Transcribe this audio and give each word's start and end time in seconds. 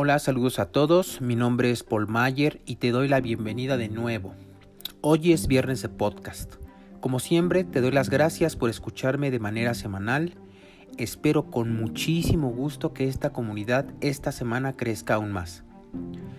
Hola, 0.00 0.20
saludos 0.20 0.60
a 0.60 0.66
todos. 0.66 1.20
Mi 1.20 1.34
nombre 1.34 1.72
es 1.72 1.82
Paul 1.82 2.06
Mayer 2.06 2.60
y 2.64 2.76
te 2.76 2.92
doy 2.92 3.08
la 3.08 3.20
bienvenida 3.20 3.76
de 3.76 3.88
nuevo. 3.88 4.32
Hoy 5.00 5.32
es 5.32 5.48
viernes 5.48 5.82
de 5.82 5.88
podcast. 5.88 6.54
Como 7.00 7.18
siempre, 7.18 7.64
te 7.64 7.80
doy 7.80 7.90
las 7.90 8.08
gracias 8.08 8.54
por 8.54 8.70
escucharme 8.70 9.32
de 9.32 9.40
manera 9.40 9.74
semanal. 9.74 10.36
Espero 10.98 11.50
con 11.50 11.74
muchísimo 11.74 12.50
gusto 12.50 12.92
que 12.92 13.08
esta 13.08 13.30
comunidad 13.30 13.86
esta 14.00 14.30
semana 14.30 14.76
crezca 14.76 15.14
aún 15.14 15.32
más. 15.32 15.64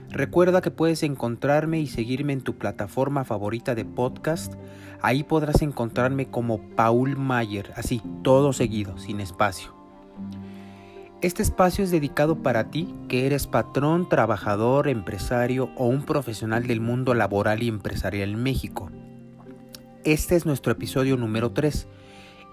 Recuerda 0.09 0.61
que 0.61 0.71
puedes 0.71 1.03
encontrarme 1.03 1.81
y 1.81 1.87
seguirme 1.87 2.31
en 2.31 2.43
tu 2.43 2.57
plataforma 2.57 3.25
favorita 3.25 3.75
de 3.75 3.83
podcast. 3.83 4.53
Ahí 5.01 5.23
podrás 5.23 5.61
encontrarme 5.61 6.31
como 6.31 6.61
Paul 6.77 7.17
Mayer, 7.17 7.73
así, 7.75 8.01
todo 8.23 8.53
seguido, 8.53 8.97
sin 8.97 9.19
espacio. 9.19 9.73
Este 11.21 11.43
espacio 11.43 11.83
es 11.83 11.91
dedicado 11.91 12.41
para 12.41 12.71
ti 12.71 12.95
que 13.09 13.25
eres 13.25 13.45
patrón, 13.45 14.07
trabajador, 14.07 14.87
empresario 14.87 15.69
o 15.75 15.85
un 15.85 16.03
profesional 16.03 16.65
del 16.65 16.79
mundo 16.79 17.13
laboral 17.13 17.61
y 17.61 17.67
empresarial 17.67 18.29
en 18.29 18.41
México. 18.41 18.89
Este 20.05 20.37
es 20.37 20.45
nuestro 20.45 20.71
episodio 20.71 21.17
número 21.17 21.51
3, 21.51 21.89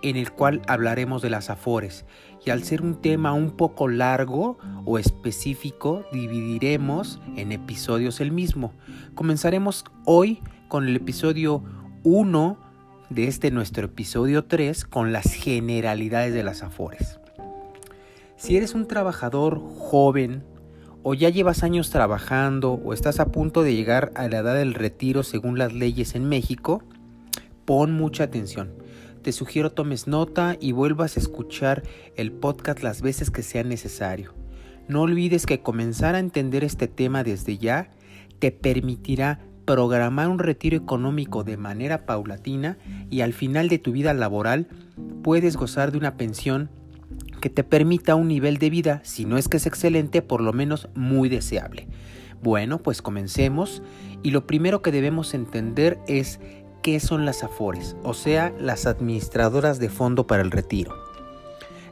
en 0.03 0.17
el 0.17 0.33
cual 0.33 0.63
hablaremos 0.67 1.23
de 1.23 1.31
las 1.31 1.49
afores 1.49 2.07
y 2.45 2.51
al 2.51 2.65
ser 2.65 2.83
un 2.83 3.01
tema 3.01 3.35
un 3.35 3.53
poco 3.53 3.87
largo 3.87 4.59
o 4.85 4.99
específico 4.99 6.05
dividiremos 6.13 7.21
en 7.37 7.53
episodios 7.53 8.21
el 8.21 8.33
mismo. 8.33 8.73
Comenzaremos 9.15 9.85
hoy 10.07 10.43
con 10.67 10.89
el 10.89 10.97
episodio 10.97 11.63
1 12.03 12.59
de 13.11 13.29
este 13.29 13.53
nuestro 13.53 13.87
episodio 13.87 14.47
3 14.47 14.87
con 14.87 15.13
las 15.13 15.33
generalidades 15.35 16.35
de 16.35 16.43
las 16.43 16.65
afores. 16.65 17.21
Si 18.37 18.55
eres 18.55 18.75
un 18.75 18.87
trabajador 18.87 19.63
joven 19.79 20.45
o 21.03 21.15
ya 21.15 21.31
llevas 21.31 21.63
años 21.63 21.89
trabajando 21.89 22.73
o 22.73 22.93
estás 22.93 23.19
a 23.19 23.33
punto 23.33 23.63
de 23.63 23.75
llegar 23.75 24.13
a 24.15 24.29
la 24.29 24.39
edad 24.39 24.55
del 24.55 24.75
retiro 24.75 25.23
según 25.23 25.57
las 25.57 25.73
leyes 25.73 26.15
en 26.15 26.29
México, 26.29 26.83
pon 27.65 27.93
mucha 27.93 28.25
atención. 28.25 28.75
Te 29.23 29.33
sugiero 29.33 29.73
tomes 29.73 30.07
nota 30.07 30.57
y 30.61 30.73
vuelvas 30.73 31.17
a 31.17 31.21
escuchar 31.21 31.83
el 32.15 32.31
podcast 32.31 32.83
las 32.83 33.01
veces 33.01 33.31
que 33.31 33.43
sea 33.43 33.65
necesario. 33.65 34.35
No 34.87 35.01
olvides 35.01 35.47
que 35.47 35.63
comenzar 35.63 36.15
a 36.15 36.19
entender 36.19 36.63
este 36.63 36.89
tema 36.89 37.25
desde 37.25 37.57
ya 37.57 37.91
te 38.39 38.53
permitirá 38.53 39.41
programar 39.65 40.29
un 40.29 40.39
retiro 40.39 40.77
económico 40.77 41.43
de 41.43 41.57
manera 41.57 42.05
paulatina 42.05 42.77
y 43.11 43.23
al 43.23 43.33
final 43.33 43.71
de 43.71 43.79
tu 43.79 43.93
vida 43.93 44.13
laboral 44.13 44.69
puedes 45.23 45.57
gozar 45.57 45.91
de 45.91 45.99
una 45.99 46.19
pensión 46.19 46.69
que 47.47 47.51
te 47.51 47.63
permita 47.63 48.17
un 48.17 48.27
nivel 48.27 48.59
de 48.59 48.71
vida, 48.71 49.01
si 49.05 49.25
no 49.25 49.39
es 49.39 49.47
que 49.47 49.59
es 49.59 49.67
excelente, 49.67 50.21
por 50.21 50.41
lo 50.41 50.53
menos 50.53 50.89
muy 50.97 51.29
deseable. 51.29 51.87
Bueno, 52.43 52.83
pues 52.83 53.03
comencemos 53.03 53.85
y 54.25 54.33
lo 54.33 54.49
primero 54.49 54.83
que 54.83 54.91
debemos 54.91 55.33
entender 55.33 56.01
es 56.09 56.41
qué 56.83 56.99
son 56.99 57.25
las 57.25 57.45
AFORES, 57.45 57.95
o 58.03 58.15
sea, 58.15 58.53
las 58.59 58.87
administradoras 58.87 59.79
de 59.79 59.89
fondo 59.91 60.27
para 60.27 60.43
el 60.43 60.51
retiro. 60.51 60.97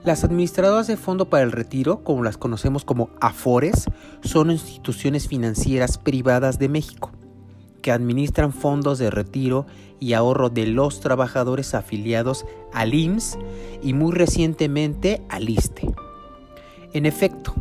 Las 0.03 0.25
administradoras 0.25 0.89
de 0.89 0.97
fondo 0.97 1.31
para 1.31 1.45
el 1.45 1.53
retiro, 1.53 2.03
como 2.03 2.25
las 2.25 2.37
conocemos 2.37 2.85
como 2.85 3.11
AFORES, 3.21 3.85
son 4.25 4.51
instituciones 4.51 5.29
financieras 5.29 5.99
privadas 5.99 6.59
de 6.59 6.69
México 6.69 7.13
que 7.85 7.93
administran 7.93 8.55
fondos 8.55 8.99
de 8.99 9.11
retiro 9.11 9.67
y 10.01 10.15
ahorro 10.15 10.49
de 10.49 10.67
los 10.67 11.01
trabajadores 11.01 11.75
afiliados 11.75 12.47
al 12.75 12.95
IMSS 12.95 13.39
y 13.83 13.95
muy 13.95 14.13
recientemente 14.13 15.23
al 15.29 15.49
ISTE. 15.49 15.95
En 16.93 17.07
efecto, 17.07 17.55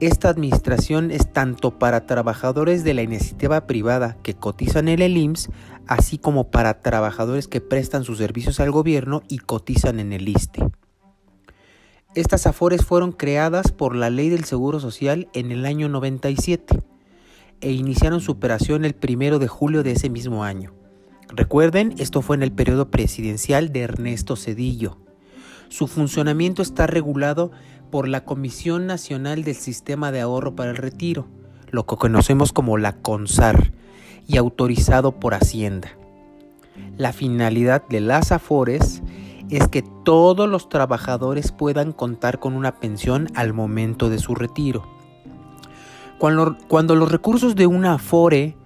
esta 0.00 0.28
administración 0.28 1.10
es 1.10 1.32
tanto 1.32 1.78
para 1.78 2.06
trabajadores 2.06 2.82
de 2.82 2.94
la 2.94 3.02
iniciativa 3.02 3.66
privada 3.66 4.16
que 4.22 4.34
cotizan 4.34 4.88
en 4.88 5.00
el 5.00 5.16
IMSS, 5.16 5.50
así 5.86 6.18
como 6.18 6.50
para 6.50 6.80
trabajadores 6.80 7.46
que 7.46 7.60
prestan 7.60 8.02
sus 8.02 8.18
servicios 8.18 8.58
al 8.58 8.70
gobierno 8.70 9.22
y 9.28 9.38
cotizan 9.38 10.00
en 10.00 10.12
el 10.12 10.28
ISTE. 10.28 10.66
Estas 12.14 12.46
AFORES 12.46 12.84
fueron 12.84 13.12
creadas 13.12 13.72
por 13.72 13.96
la 13.96 14.10
Ley 14.10 14.28
del 14.28 14.44
Seguro 14.44 14.80
Social 14.80 15.28
en 15.34 15.50
el 15.50 15.64
año 15.64 15.88
97 15.88 16.82
e 17.62 17.70
iniciaron 17.70 18.20
su 18.20 18.32
operación 18.32 18.84
el 18.84 18.94
primero 18.94 19.38
de 19.38 19.48
julio 19.48 19.82
de 19.82 19.92
ese 19.92 20.10
mismo 20.10 20.44
año. 20.44 20.81
Recuerden, 21.34 21.94
esto 21.98 22.20
fue 22.20 22.36
en 22.36 22.42
el 22.42 22.52
periodo 22.52 22.90
presidencial 22.90 23.72
de 23.72 23.80
Ernesto 23.80 24.36
Cedillo. 24.36 24.98
Su 25.68 25.86
funcionamiento 25.86 26.60
está 26.60 26.86
regulado 26.86 27.50
por 27.90 28.06
la 28.06 28.24
Comisión 28.24 28.86
Nacional 28.86 29.42
del 29.42 29.54
Sistema 29.54 30.12
de 30.12 30.20
Ahorro 30.20 30.54
para 30.54 30.70
el 30.70 30.76
Retiro, 30.76 31.26
lo 31.70 31.86
que 31.86 31.96
conocemos 31.96 32.52
como 32.52 32.76
la 32.76 32.96
CONSAR, 32.96 33.72
y 34.26 34.36
autorizado 34.36 35.18
por 35.18 35.34
Hacienda. 35.34 35.88
La 36.96 37.12
finalidad 37.12 37.82
de 37.88 38.00
las 38.00 38.30
AFORES 38.30 39.02
es 39.50 39.68
que 39.68 39.82
todos 40.04 40.48
los 40.48 40.68
trabajadores 40.68 41.50
puedan 41.52 41.92
contar 41.92 42.38
con 42.40 42.54
una 42.54 42.78
pensión 42.78 43.28
al 43.34 43.52
momento 43.52 44.10
de 44.10 44.18
su 44.18 44.34
retiro. 44.34 44.86
Cuando, 46.18 46.94
los 46.94 47.10
recursos 47.10 47.56
de 47.56 47.66
una 47.66 47.94
Afore 47.94 48.56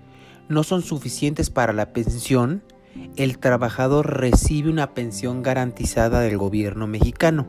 no 0.48 0.62
son 0.62 0.82
suficientes 0.82 1.50
para 1.50 1.72
la 1.72 1.92
pensión, 1.92 2.62
el 3.16 3.38
trabajador 3.38 4.18
recibe 4.18 4.70
una 4.70 4.94
pensión 4.94 5.42
garantizada 5.42 6.20
del 6.20 6.38
gobierno 6.38 6.86
mexicano, 6.86 7.46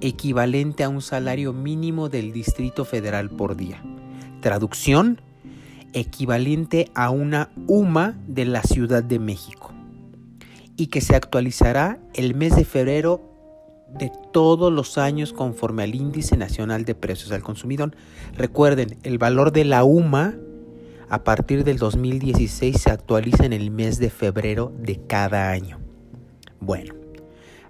equivalente 0.00 0.84
a 0.84 0.88
un 0.88 1.02
salario 1.02 1.52
mínimo 1.52 2.08
del 2.08 2.32
Distrito 2.32 2.84
Federal 2.84 3.30
por 3.30 3.56
día. 3.56 3.82
Traducción, 4.40 5.20
equivalente 5.92 6.90
a 6.94 7.10
una 7.10 7.50
UMA 7.68 8.18
de 8.26 8.44
la 8.44 8.62
Ciudad 8.62 9.04
de 9.04 9.18
México, 9.18 9.72
y 10.76 10.88
que 10.88 11.00
se 11.00 11.14
actualizará 11.14 12.00
el 12.14 12.34
mes 12.34 12.56
de 12.56 12.64
febrero 12.64 13.28
de 13.98 14.10
todos 14.32 14.72
los 14.72 14.96
años 14.96 15.32
conforme 15.32 15.82
al 15.82 15.94
índice 15.94 16.36
nacional 16.36 16.84
de 16.84 16.94
precios 16.94 17.30
al 17.30 17.42
consumidor. 17.42 17.94
Recuerden, 18.34 18.98
el 19.02 19.18
valor 19.18 19.52
de 19.52 19.66
la 19.66 19.84
UMA 19.84 20.34
a 21.12 21.24
partir 21.24 21.62
del 21.62 21.76
2016 21.76 22.80
se 22.80 22.90
actualiza 22.90 23.44
en 23.44 23.52
el 23.52 23.70
mes 23.70 23.98
de 23.98 24.08
febrero 24.08 24.72
de 24.78 24.98
cada 25.06 25.50
año. 25.50 25.78
Bueno, 26.58 26.94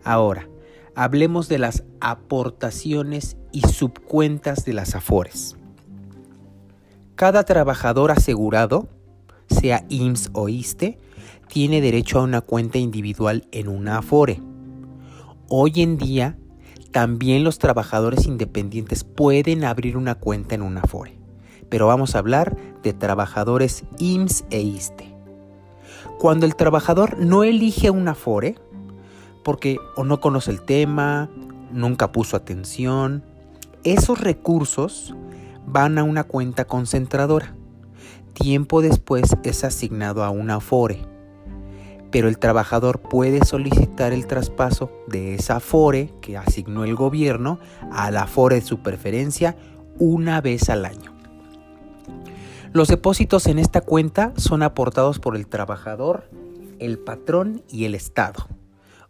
ahora 0.04 0.48
hablemos 0.94 1.48
de 1.48 1.58
las 1.58 1.82
aportaciones 2.00 3.36
y 3.50 3.62
subcuentas 3.62 4.64
de 4.64 4.74
las 4.74 4.94
AFORES. 4.94 5.56
Cada 7.16 7.42
trabajador 7.42 8.12
asegurado, 8.12 8.88
sea 9.48 9.84
IMSS 9.88 10.30
o 10.34 10.48
ISTE, 10.48 10.98
tiene 11.48 11.80
derecho 11.80 12.20
a 12.20 12.22
una 12.22 12.42
cuenta 12.42 12.78
individual 12.78 13.48
en 13.50 13.66
una 13.66 13.98
AFORE 13.98 14.40
Hoy 15.48 15.82
en 15.82 15.98
día, 15.98 16.38
también 16.92 17.42
los 17.42 17.58
trabajadores 17.58 18.26
independientes 18.26 19.02
pueden 19.02 19.64
abrir 19.64 19.96
una 19.96 20.14
cuenta 20.14 20.54
en 20.54 20.62
una 20.62 20.82
Afore, 20.82 21.18
pero 21.72 21.86
vamos 21.86 22.14
a 22.14 22.18
hablar 22.18 22.54
de 22.82 22.92
trabajadores 22.92 23.84
IMSS 23.96 24.44
e 24.50 24.60
ISTE. 24.60 25.14
Cuando 26.18 26.44
el 26.44 26.54
trabajador 26.54 27.16
no 27.18 27.44
elige 27.44 27.88
una 27.88 28.10
Afore, 28.10 28.56
porque 29.42 29.78
o 29.96 30.04
no 30.04 30.20
conoce 30.20 30.50
el 30.50 30.60
tema, 30.60 31.30
nunca 31.72 32.12
puso 32.12 32.36
atención, 32.36 33.24
esos 33.84 34.20
recursos 34.20 35.14
van 35.66 35.96
a 35.96 36.04
una 36.04 36.24
cuenta 36.24 36.66
concentradora. 36.66 37.54
Tiempo 38.34 38.82
después 38.82 39.34
es 39.42 39.64
asignado 39.64 40.24
a 40.24 40.28
una 40.30 40.56
Afore 40.56 41.10
pero 42.10 42.28
el 42.28 42.36
trabajador 42.36 43.00
puede 43.00 43.42
solicitar 43.42 44.12
el 44.12 44.26
traspaso 44.26 44.90
de 45.06 45.34
esa 45.34 45.60
FORE 45.60 46.12
que 46.20 46.36
asignó 46.36 46.84
el 46.84 46.94
gobierno 46.94 47.58
a 47.90 48.10
la 48.10 48.26
FORE 48.26 48.56
de 48.56 48.60
su 48.60 48.80
preferencia 48.80 49.56
una 49.98 50.42
vez 50.42 50.68
al 50.68 50.84
año. 50.84 51.11
Los 52.72 52.88
depósitos 52.88 53.48
en 53.48 53.58
esta 53.58 53.82
cuenta 53.82 54.32
son 54.38 54.62
aportados 54.62 55.18
por 55.18 55.36
el 55.36 55.46
trabajador, 55.46 56.30
el 56.78 56.98
patrón 56.98 57.62
y 57.68 57.84
el 57.84 57.94
Estado. 57.94 58.48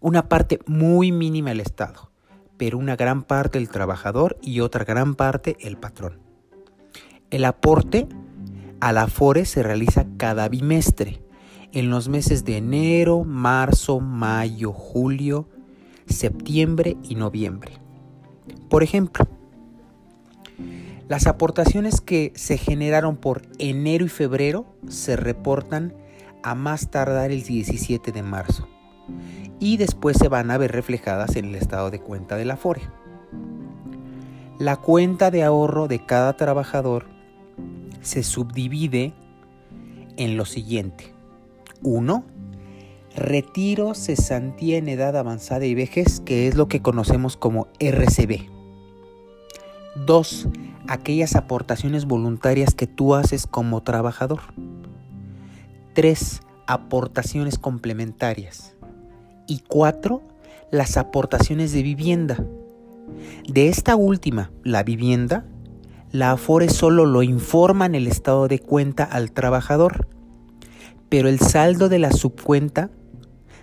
Una 0.00 0.28
parte 0.28 0.58
muy 0.66 1.12
mínima 1.12 1.52
el 1.52 1.60
Estado, 1.60 2.10
pero 2.56 2.76
una 2.76 2.96
gran 2.96 3.22
parte 3.22 3.58
el 3.58 3.68
trabajador 3.68 4.36
y 4.42 4.58
otra 4.58 4.84
gran 4.84 5.14
parte 5.14 5.56
el 5.60 5.76
patrón. 5.76 6.18
El 7.30 7.44
aporte 7.44 8.08
a 8.80 8.92
la 8.92 9.06
FORE 9.06 9.44
se 9.44 9.62
realiza 9.62 10.06
cada 10.16 10.48
bimestre 10.48 11.22
en 11.70 11.88
los 11.88 12.08
meses 12.08 12.44
de 12.44 12.56
enero, 12.56 13.22
marzo, 13.22 14.00
mayo, 14.00 14.72
julio, 14.72 15.48
septiembre 16.06 16.96
y 17.04 17.14
noviembre. 17.14 17.74
Por 18.68 18.82
ejemplo, 18.82 19.24
las 21.08 21.26
aportaciones 21.26 22.00
que 22.00 22.32
se 22.34 22.56
generaron 22.56 23.16
por 23.16 23.42
enero 23.58 24.04
y 24.04 24.08
febrero 24.08 24.66
se 24.88 25.16
reportan 25.16 25.94
a 26.42 26.54
más 26.54 26.90
tardar 26.90 27.30
el 27.30 27.42
17 27.42 28.12
de 28.12 28.22
marzo 28.22 28.68
y 29.58 29.76
después 29.76 30.16
se 30.16 30.28
van 30.28 30.50
a 30.50 30.58
ver 30.58 30.72
reflejadas 30.72 31.36
en 31.36 31.46
el 31.46 31.54
estado 31.54 31.90
de 31.90 32.00
cuenta 32.00 32.36
de 32.36 32.44
la 32.44 32.56
FORE. 32.56 32.82
La 34.58 34.76
cuenta 34.76 35.30
de 35.30 35.42
ahorro 35.42 35.88
de 35.88 36.04
cada 36.04 36.36
trabajador 36.36 37.06
se 38.00 38.22
subdivide 38.22 39.12
en 40.16 40.36
lo 40.36 40.44
siguiente. 40.44 41.12
1. 41.82 42.24
Retiro, 43.16 43.94
cesantía 43.94 44.78
en 44.78 44.88
edad 44.88 45.16
avanzada 45.16 45.66
y 45.66 45.74
vejez, 45.74 46.20
que 46.20 46.48
es 46.48 46.54
lo 46.54 46.68
que 46.68 46.80
conocemos 46.80 47.36
como 47.36 47.68
RCB. 47.78 48.48
2. 50.06 50.48
Aquellas 50.88 51.36
aportaciones 51.36 52.06
voluntarias 52.06 52.74
que 52.74 52.86
tú 52.86 53.14
haces 53.14 53.46
como 53.46 53.82
trabajador. 53.82 54.40
3. 55.94 56.40
Aportaciones 56.66 57.58
complementarias. 57.58 58.76
Y 59.46 59.60
4. 59.68 60.22
Las 60.70 60.96
aportaciones 60.96 61.72
de 61.72 61.82
vivienda. 61.82 62.44
De 63.48 63.68
esta 63.68 63.96
última, 63.96 64.50
la 64.64 64.82
vivienda, 64.82 65.44
la 66.12 66.32
Afore 66.32 66.68
solo 66.68 67.06
lo 67.06 67.22
informa 67.22 67.86
en 67.86 67.94
el 67.94 68.06
estado 68.06 68.48
de 68.48 68.58
cuenta 68.58 69.04
al 69.04 69.32
trabajador, 69.32 70.08
pero 71.08 71.28
el 71.28 71.40
saldo 71.40 71.88
de 71.88 71.98
la 71.98 72.12
subcuenta 72.12 72.90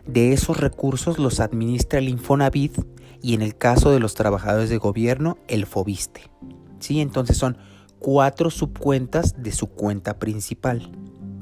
de 0.07 0.33
esos 0.33 0.57
recursos 0.57 1.19
los 1.19 1.39
administra 1.39 1.99
el 1.99 2.09
Infonavit 2.09 2.79
y 3.21 3.33
en 3.33 3.41
el 3.41 3.55
caso 3.55 3.91
de 3.91 3.99
los 3.99 4.15
trabajadores 4.15 4.69
de 4.69 4.77
gobierno, 4.77 5.37
el 5.47 5.65
Fobiste. 5.65 6.21
¿Sí? 6.79 7.01
Entonces 7.01 7.37
son 7.37 7.57
cuatro 7.99 8.49
subcuentas 8.49 9.41
de 9.41 9.51
su 9.51 9.67
cuenta 9.67 10.19
principal. 10.19 10.89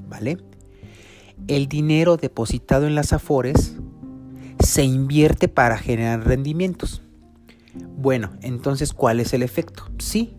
¿Vale? 0.10 0.38
El 1.48 1.68
dinero 1.68 2.18
depositado 2.18 2.88
en 2.88 2.96
las 2.96 3.14
Afores 3.14 3.76
se 4.60 4.84
invierte 4.84 5.48
para 5.48 5.78
generar 5.78 6.26
rendimientos. 6.26 7.02
Bueno, 7.98 8.32
entonces, 8.42 8.94
¿cuál 8.94 9.20
es 9.20 9.34
el 9.34 9.44
efecto? 9.44 9.84
Sí, 10.00 10.38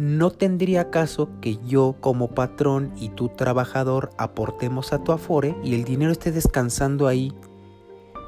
no 0.00 0.30
tendría 0.30 0.90
caso 0.90 1.28
que 1.40 1.58
yo 1.66 1.96
como 2.00 2.28
patrón 2.28 2.92
y 2.96 3.10
tu 3.10 3.28
trabajador 3.28 4.10
aportemos 4.16 4.92
a 4.92 5.04
tu 5.04 5.12
afore 5.12 5.54
y 5.62 5.74
el 5.74 5.84
dinero 5.84 6.10
esté 6.10 6.32
descansando 6.32 7.06
ahí 7.06 7.32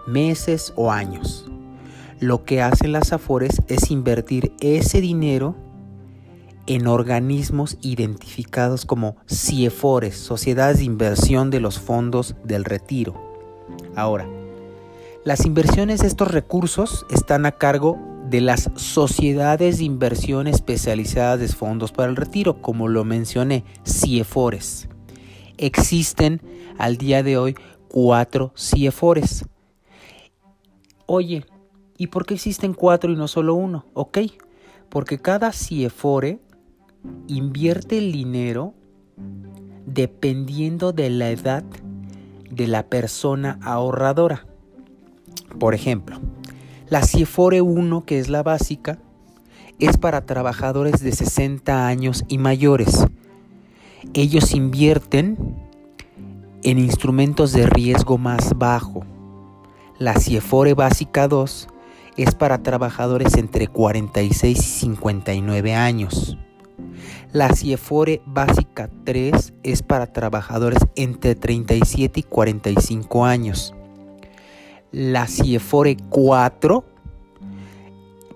meses 0.07 0.73
o 0.77 0.93
años. 0.93 1.51
Lo 2.21 2.45
que 2.45 2.61
hacen 2.61 2.93
las 2.93 3.13
afores 3.13 3.63
es 3.69 3.91
invertir 3.91 4.53
ese 4.61 5.01
dinero 5.01 5.57
en 6.75 6.87
organismos 6.87 7.77
identificados 7.83 8.87
como 8.87 9.17
CIEFORES, 9.31 10.17
Sociedades 10.17 10.79
de 10.79 10.85
Inversión 10.85 11.51
de 11.51 11.61
los 11.61 11.79
Fondos 11.79 12.35
del 12.45 12.65
Retiro. 12.65 13.15
Ahora, 13.95 14.27
las 15.23 15.45
inversiones 15.45 16.01
de 16.01 16.07
estos 16.07 16.31
recursos 16.31 17.05
están 17.11 17.45
a 17.45 17.53
cargo 17.53 17.99
de 18.31 18.41
las 18.41 18.71
sociedades 18.77 19.79
de 19.79 19.85
inversión 19.85 20.47
especializadas 20.47 21.41
de 21.41 21.49
fondos 21.49 21.93
para 21.93 22.09
el 22.09 22.17
retiro, 22.17 22.63
como 22.63 22.89
lo 22.89 23.05
mencioné, 23.05 23.65
CIEFORES. 23.87 24.89
Existen 25.59 26.41
al 26.79 26.97
día 26.97 27.23
de 27.23 27.37
hoy 27.37 27.55
cuatro 27.89 28.55
CIEFORES. 28.57 29.45
Oye, 31.05 31.45
¿y 31.99 32.07
por 32.07 32.25
qué 32.25 32.33
existen 32.33 32.73
cuatro 32.73 33.13
y 33.13 33.17
no 33.17 33.29
solo 33.29 33.53
uno? 33.55 33.85
Ok, 33.93 34.21
porque 34.89 35.19
cada 35.19 35.53
CIEFORE 35.53 36.41
invierte 37.27 37.99
el 37.99 38.13
dinero 38.13 38.75
dependiendo 39.87 40.93
de 40.93 41.11
la 41.11 41.31
edad 41.31 41.65
de 42.51 42.67
la 42.67 42.85
persona 42.85 43.59
ahorradora. 43.63 44.47
Por 45.59 45.75
ejemplo, 45.75 46.21
la 46.89 47.03
CIEFORE 47.03 47.61
1, 47.61 48.05
que 48.05 48.19
es 48.19 48.29
la 48.29 48.43
básica, 48.43 48.99
es 49.79 49.97
para 49.97 50.27
trabajadores 50.27 51.01
de 51.01 51.13
60 51.13 51.87
años 51.87 52.25
y 52.29 52.39
mayores. 52.39 53.07
Ellos 54.15 54.55
invierten 54.55 55.57
en 56.63 56.79
instrumentos 56.79 57.53
de 57.53 57.67
riesgo 57.67 58.19
más 58.19 58.57
bajo. 58.57 59.05
La 59.99 60.15
CIEFORE 60.15 60.75
básica 60.75 61.29
2 61.29 61.69
es 62.17 62.35
para 62.35 62.63
trabajadores 62.63 63.37
entre 63.37 63.69
46 63.69 64.59
y 64.59 64.63
59 64.63 65.75
años. 65.75 66.37
La 67.33 67.55
CIEFORE 67.55 68.23
básica 68.27 68.91
3 69.05 69.55
es 69.63 69.83
para 69.83 70.13
trabajadores 70.13 70.81
entre 70.97 71.35
37 71.35 72.21
y 72.21 72.23
45 72.23 73.25
años 73.25 73.75
la 74.93 75.27
CIEFORE 75.27 75.97
4 76.11 76.85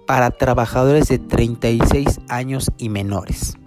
para 0.06 0.30
trabajadores 0.30 1.08
de 1.08 1.18
36 1.18 2.20
años 2.28 2.72
y 2.78 2.88
menores. 2.88 3.58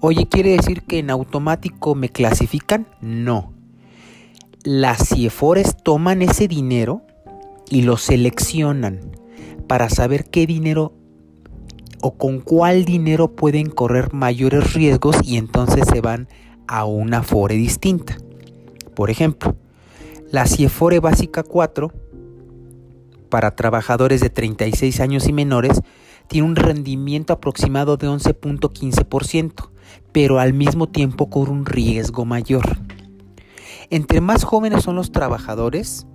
Oye, 0.00 0.26
¿quiere 0.28 0.56
decir 0.56 0.82
que 0.82 0.98
en 0.98 1.10
automático 1.10 1.94
me 1.94 2.08
clasifican? 2.08 2.88
No. 3.00 3.52
Las 4.64 5.08
CIEFORES 5.08 5.76
toman 5.84 6.22
ese 6.22 6.48
dinero 6.48 7.02
y 7.70 7.82
lo 7.82 7.96
seleccionan 7.96 9.12
para 9.68 9.88
saber 9.88 10.24
qué 10.24 10.46
dinero 10.46 10.92
o 12.02 12.18
con 12.18 12.40
cuál 12.40 12.84
dinero 12.84 13.34
pueden 13.34 13.70
correr 13.70 14.12
mayores 14.12 14.74
riesgos 14.74 15.16
y 15.24 15.38
entonces 15.38 15.86
se 15.90 16.00
van 16.00 16.28
a 16.66 16.84
una 16.84 17.22
FORE 17.22 17.54
distinta. 17.54 18.18
Por 18.94 19.08
ejemplo, 19.08 19.56
la 20.30 20.46
CIEFORE 20.46 21.00
básica 21.00 21.42
4 21.42 21.92
para 23.30 23.56
trabajadores 23.56 24.20
de 24.20 24.30
36 24.30 25.00
años 25.00 25.26
y 25.28 25.32
menores 25.32 25.80
tiene 26.26 26.46
un 26.46 26.56
rendimiento 26.56 27.32
aproximado 27.32 27.96
de 27.96 28.08
11.15%, 28.08 29.70
pero 30.12 30.38
al 30.38 30.52
mismo 30.52 30.88
tiempo 30.88 31.30
con 31.30 31.48
un 31.48 31.64
riesgo 31.66 32.24
mayor. 32.24 32.78
Entre 33.90 34.20
más 34.20 34.44
jóvenes 34.44 34.82
son 34.82 34.96
los 34.96 35.12
trabajadores, 35.12 36.06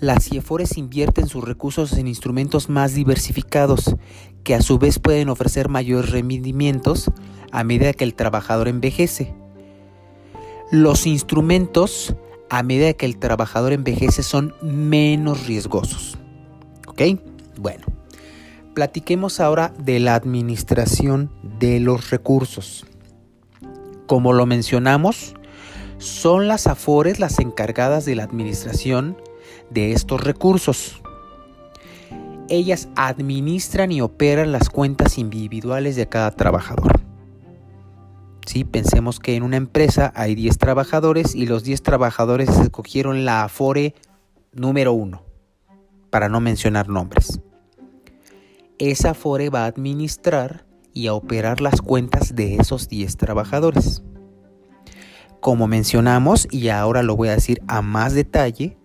las 0.00 0.24
CIEFORES 0.24 0.78
invierten 0.78 1.28
sus 1.28 1.44
recursos 1.44 1.92
en 1.92 2.08
instrumentos 2.08 2.70
más 2.70 2.94
diversificados, 2.94 3.96
que 4.44 4.54
a 4.54 4.62
su 4.62 4.78
vez 4.78 4.98
pueden 4.98 5.28
ofrecer 5.28 5.68
mayores 5.68 6.10
rendimientos 6.10 7.10
a 7.52 7.64
medida 7.64 7.92
que 7.92 8.04
el 8.04 8.14
trabajador 8.14 8.68
envejece. 8.68 9.34
Los 10.70 11.06
instrumentos 11.06 12.14
a 12.48 12.62
medida 12.62 12.92
que 12.94 13.06
el 13.06 13.18
trabajador 13.18 13.72
envejece 13.72 14.22
son 14.22 14.54
menos 14.60 15.46
riesgosos. 15.46 16.18
¿Ok? 16.86 17.02
Bueno, 17.58 17.86
platiquemos 18.74 19.40
ahora 19.40 19.72
de 19.78 20.00
la 20.00 20.14
administración 20.14 21.30
de 21.58 21.80
los 21.80 22.10
recursos. 22.10 22.86
Como 24.06 24.32
lo 24.32 24.46
mencionamos, 24.46 25.34
son 25.98 26.48
las 26.48 26.66
AFORES 26.66 27.20
las 27.20 27.38
encargadas 27.38 28.04
de 28.04 28.16
la 28.16 28.24
administración 28.24 29.16
de 29.70 29.92
estos 29.92 30.22
recursos. 30.24 30.99
Ellas 32.50 32.88
administran 32.96 33.92
y 33.92 34.02
operan 34.02 34.52
las 34.52 34.68
cuentas 34.68 35.16
individuales 35.16 35.96
de 35.96 36.08
cada 36.08 36.32
trabajador. 36.32 37.00
Pensemos 38.70 39.20
que 39.20 39.36
en 39.36 39.42
una 39.42 39.56
empresa 39.56 40.12
hay 40.16 40.34
10 40.34 40.58
trabajadores 40.58 41.34
y 41.34 41.46
los 41.46 41.62
10 41.64 41.82
trabajadores 41.82 42.48
escogieron 42.58 43.24
la 43.24 43.44
Afore 43.44 43.94
número 44.52 44.92
1, 44.92 45.22
para 46.10 46.28
no 46.28 46.40
mencionar 46.40 46.88
nombres. 46.88 47.40
Esa 48.78 49.10
Afore 49.10 49.50
va 49.50 49.64
a 49.64 49.66
administrar 49.66 50.66
y 50.92 51.06
a 51.06 51.14
operar 51.14 51.60
las 51.60 51.80
cuentas 51.80 52.34
de 52.34 52.56
esos 52.56 52.88
10 52.88 53.16
trabajadores. 53.16 54.02
Como 55.40 55.68
mencionamos, 55.68 56.48
y 56.50 56.68
ahora 56.68 57.02
lo 57.02 57.16
voy 57.16 57.28
a 57.28 57.34
decir 57.34 57.62
a 57.68 57.82
más 57.82 58.14
detalle, 58.14 58.76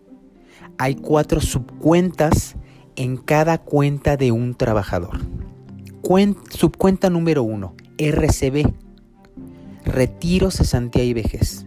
hay 0.78 0.96
cuatro 0.96 1.42
subcuentas 1.42 2.56
en 2.96 3.18
cada 3.18 3.58
cuenta 3.58 4.18
de 4.18 4.32
un 4.32 4.56
trabajador. 4.56 5.20
subcuenta 6.50 7.10
número 7.10 7.44
1, 7.44 7.76
RCB 7.98 8.86
retiro, 9.86 10.52
cesantía 10.52 11.04
y 11.04 11.14
vejez. 11.14 11.66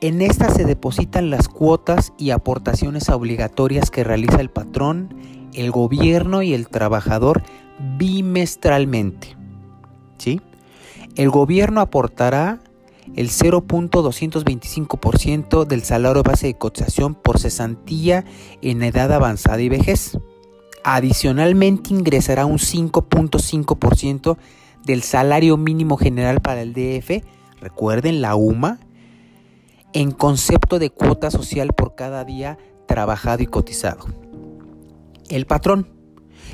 En 0.00 0.20
esta 0.20 0.50
se 0.50 0.64
depositan 0.64 1.30
las 1.30 1.48
cuotas 1.48 2.12
y 2.18 2.30
aportaciones 2.30 3.08
obligatorias 3.08 3.90
que 3.90 4.04
realiza 4.04 4.40
el 4.40 4.50
patrón, 4.50 5.14
el 5.54 5.70
gobierno 5.70 6.42
y 6.42 6.52
el 6.52 6.68
trabajador 6.68 7.42
bimestralmente. 7.96 9.36
¿Sí? 10.18 10.40
El 11.14 11.30
gobierno 11.30 11.80
aportará 11.80 12.60
el 13.14 13.30
0.225% 13.30 15.64
del 15.64 15.82
salario 15.82 16.22
base 16.22 16.48
de 16.48 16.58
cotización 16.58 17.14
por 17.14 17.38
cesantía 17.38 18.26
en 18.62 18.82
edad 18.82 19.12
avanzada 19.12 19.60
y 19.60 19.68
vejez. 19.68 20.18
Adicionalmente 20.84 21.94
ingresará 21.94 22.46
un 22.46 22.58
5.5% 22.58 24.36
del 24.84 25.02
salario 25.02 25.56
mínimo 25.56 25.96
general 25.96 26.40
para 26.40 26.62
el 26.62 26.72
DF, 26.72 27.24
recuerden 27.60 28.22
la 28.22 28.36
UMA, 28.36 28.78
en 29.92 30.12
concepto 30.12 30.78
de 30.78 30.90
cuota 30.90 31.30
social 31.30 31.72
por 31.72 31.94
cada 31.94 32.24
día 32.24 32.58
trabajado 32.86 33.42
y 33.42 33.46
cotizado. 33.46 34.06
El 35.28 35.46
patrón 35.46 35.96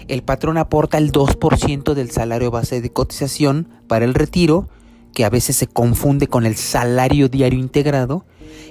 el 0.08 0.22
patrón 0.22 0.58
aporta 0.58 0.98
el 0.98 1.12
2% 1.12 1.94
del 1.94 2.10
salario 2.10 2.50
base 2.50 2.80
de 2.80 2.90
cotización 2.90 3.68
para 3.86 4.04
el 4.04 4.14
retiro, 4.14 4.68
que 5.14 5.24
a 5.24 5.30
veces 5.30 5.56
se 5.56 5.66
confunde 5.66 6.26
con 6.26 6.46
el 6.46 6.56
salario 6.56 7.28
diario 7.28 7.58
integrado, 7.58 8.24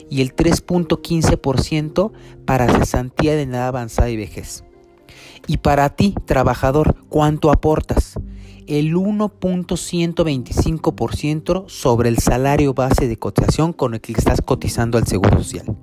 y 0.09 0.21
el 0.21 0.35
3.15% 0.35 2.11
para 2.45 2.79
cesantía 2.79 3.35
de 3.35 3.43
edad 3.43 3.67
avanzada 3.67 4.09
y 4.09 4.17
vejez. 4.17 4.63
Y 5.47 5.57
para 5.57 5.89
ti, 5.89 6.13
trabajador, 6.25 6.97
¿cuánto 7.07 7.49
aportas? 7.49 8.19
El 8.67 8.93
1.125% 8.93 11.63
sobre 11.67 12.09
el 12.09 12.17
salario 12.19 12.73
base 12.73 13.07
de 13.07 13.17
cotización 13.17 13.71
con 13.73 13.93
el 13.93 14.01
que 14.01 14.11
estás 14.11 14.41
cotizando 14.41 14.97
al 14.97 15.07
Seguro 15.07 15.37
Social. 15.37 15.77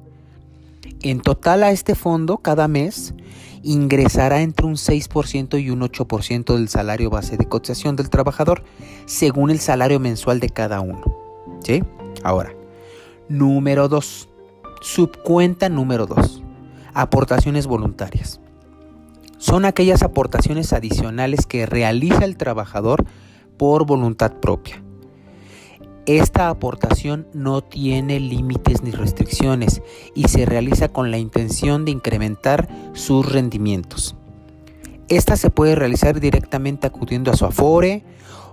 En 1.00 1.20
total 1.20 1.62
a 1.62 1.70
este 1.70 1.94
fondo, 1.94 2.38
cada 2.38 2.66
mes, 2.68 3.14
ingresará 3.62 4.40
entre 4.42 4.66
un 4.66 4.74
6% 4.74 5.62
y 5.62 5.70
un 5.70 5.80
8% 5.80 6.54
del 6.54 6.68
salario 6.68 7.10
base 7.10 7.36
de 7.36 7.46
cotización 7.46 7.96
del 7.96 8.10
trabajador, 8.10 8.62
según 9.06 9.50
el 9.50 9.58
salario 9.58 10.00
mensual 10.00 10.40
de 10.40 10.50
cada 10.50 10.80
uno. 10.80 11.02
¿Sí? 11.62 11.82
Ahora, 12.22 12.52
número 13.28 13.88
2. 13.88 14.28
Subcuenta 14.80 15.68
número 15.68 16.06
2. 16.06 16.42
Aportaciones 16.94 17.66
voluntarias. 17.66 18.40
Son 19.38 19.64
aquellas 19.64 20.02
aportaciones 20.02 20.72
adicionales 20.72 21.46
que 21.46 21.66
realiza 21.66 22.24
el 22.24 22.36
trabajador 22.36 23.04
por 23.56 23.86
voluntad 23.86 24.32
propia. 24.40 24.82
Esta 26.08 26.48
aportación 26.48 27.26
no 27.34 27.60
tiene 27.60 28.18
límites 28.18 28.82
ni 28.82 28.92
restricciones 28.92 29.82
y 30.14 30.28
se 30.28 30.46
realiza 30.46 30.88
con 30.88 31.10
la 31.10 31.18
intención 31.18 31.84
de 31.84 31.90
incrementar 31.90 32.66
sus 32.94 33.30
rendimientos. 33.30 34.16
Esta 35.08 35.36
se 35.36 35.50
puede 35.50 35.74
realizar 35.74 36.18
directamente 36.18 36.86
acudiendo 36.86 37.30
a 37.30 37.36
su 37.36 37.44
afore 37.44 38.04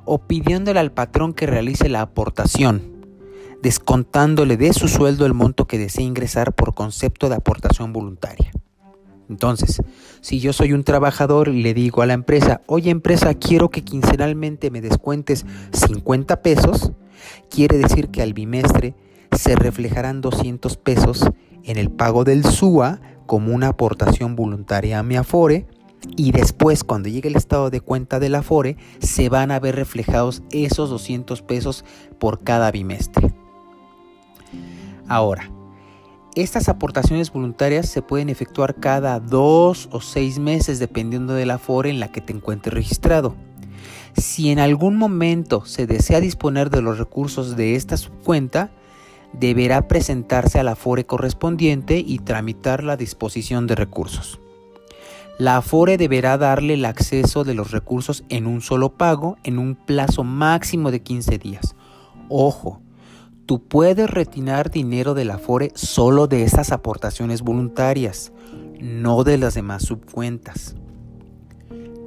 o 0.03 0.17
pidiéndole 0.17 0.81
al 0.81 0.91
patrón 0.91 1.31
que 1.31 1.47
realice 1.47 1.87
la 1.87 2.01
aportación, 2.01 3.05
descontándole 3.63 4.57
de 4.57 4.73
su 4.73 4.89
sueldo 4.89 5.25
el 5.25 5.33
monto 5.33 5.65
que 5.65 5.77
desea 5.77 6.03
ingresar 6.03 6.51
por 6.51 6.73
concepto 6.73 7.29
de 7.29 7.35
aportación 7.35 7.93
voluntaria. 7.93 8.51
Entonces, 9.29 9.81
si 10.19 10.41
yo 10.41 10.51
soy 10.51 10.73
un 10.73 10.83
trabajador 10.83 11.47
y 11.47 11.63
le 11.63 11.73
digo 11.73 12.01
a 12.01 12.05
la 12.05 12.15
empresa, 12.15 12.63
oye 12.67 12.89
empresa, 12.89 13.33
quiero 13.33 13.69
que 13.69 13.85
quincenalmente 13.85 14.71
me 14.71 14.81
descuentes 14.81 15.45
50 15.71 16.41
pesos, 16.41 16.91
quiere 17.49 17.77
decir 17.77 18.09
que 18.09 18.21
al 18.21 18.33
bimestre 18.33 18.95
se 19.31 19.55
reflejarán 19.55 20.21
200 20.21 20.77
pesos 20.77 21.25
en 21.63 21.77
el 21.77 21.89
pago 21.91 22.23
del 22.23 22.45
SUA 22.45 22.99
como 23.25 23.53
una 23.53 23.69
aportación 23.69 24.35
voluntaria 24.35 24.99
a 24.99 25.03
mi 25.03 25.15
Afore 25.15 25.67
y 26.15 26.31
después 26.31 26.83
cuando 26.83 27.09
llegue 27.09 27.29
el 27.29 27.35
estado 27.35 27.69
de 27.69 27.81
cuenta 27.81 28.19
del 28.19 28.35
Afore 28.35 28.77
se 28.99 29.29
van 29.29 29.51
a 29.51 29.59
ver 29.59 29.75
reflejados 29.75 30.43
esos 30.51 30.89
200 30.89 31.41
pesos 31.41 31.83
por 32.19 32.43
cada 32.43 32.71
bimestre. 32.71 33.33
Ahora, 35.07 35.51
estas 36.35 36.67
aportaciones 36.67 37.31
voluntarias 37.31 37.87
se 37.87 38.01
pueden 38.01 38.29
efectuar 38.29 38.75
cada 38.75 39.19
dos 39.19 39.87
o 39.91 40.01
seis 40.01 40.37
meses 40.37 40.79
dependiendo 40.79 41.33
de 41.33 41.45
la 41.45 41.55
Afore 41.55 41.89
en 41.89 41.99
la 41.99 42.11
que 42.11 42.21
te 42.21 42.33
encuentres 42.33 42.73
registrado. 42.73 43.35
Si 44.17 44.49
en 44.49 44.59
algún 44.59 44.95
momento 44.95 45.65
se 45.65 45.87
desea 45.87 46.21
disponer 46.21 46.69
de 46.69 46.81
los 46.81 46.97
recursos 46.97 47.55
de 47.57 47.75
esta 47.75 47.97
subcuenta, 47.97 48.71
deberá 49.33 49.87
presentarse 49.87 50.59
a 50.59 50.63
la 50.63 50.71
Afore 50.71 51.05
correspondiente 51.05 51.97
y 51.99 52.19
tramitar 52.19 52.83
la 52.83 52.95
disposición 52.95 53.67
de 53.67 53.75
recursos. 53.75 54.39
La 55.37 55.57
Afore 55.57 55.97
deberá 55.97 56.37
darle 56.37 56.75
el 56.75 56.85
acceso 56.85 57.43
de 57.43 57.55
los 57.55 57.71
recursos 57.71 58.23
en 58.29 58.47
un 58.47 58.61
solo 58.61 58.93
pago 58.93 59.35
en 59.43 59.59
un 59.59 59.75
plazo 59.75 60.23
máximo 60.23 60.91
de 60.91 61.01
15 61.01 61.37
días. 61.37 61.75
Ojo, 62.29 62.81
tú 63.45 63.61
puedes 63.67 64.09
retirar 64.09 64.71
dinero 64.71 65.13
de 65.13 65.25
la 65.25 65.35
Afore 65.35 65.71
solo 65.75 66.27
de 66.27 66.43
estas 66.43 66.71
aportaciones 66.71 67.41
voluntarias, 67.41 68.31
no 68.79 69.25
de 69.25 69.37
las 69.37 69.55
demás 69.55 69.83
subcuentas. 69.83 70.75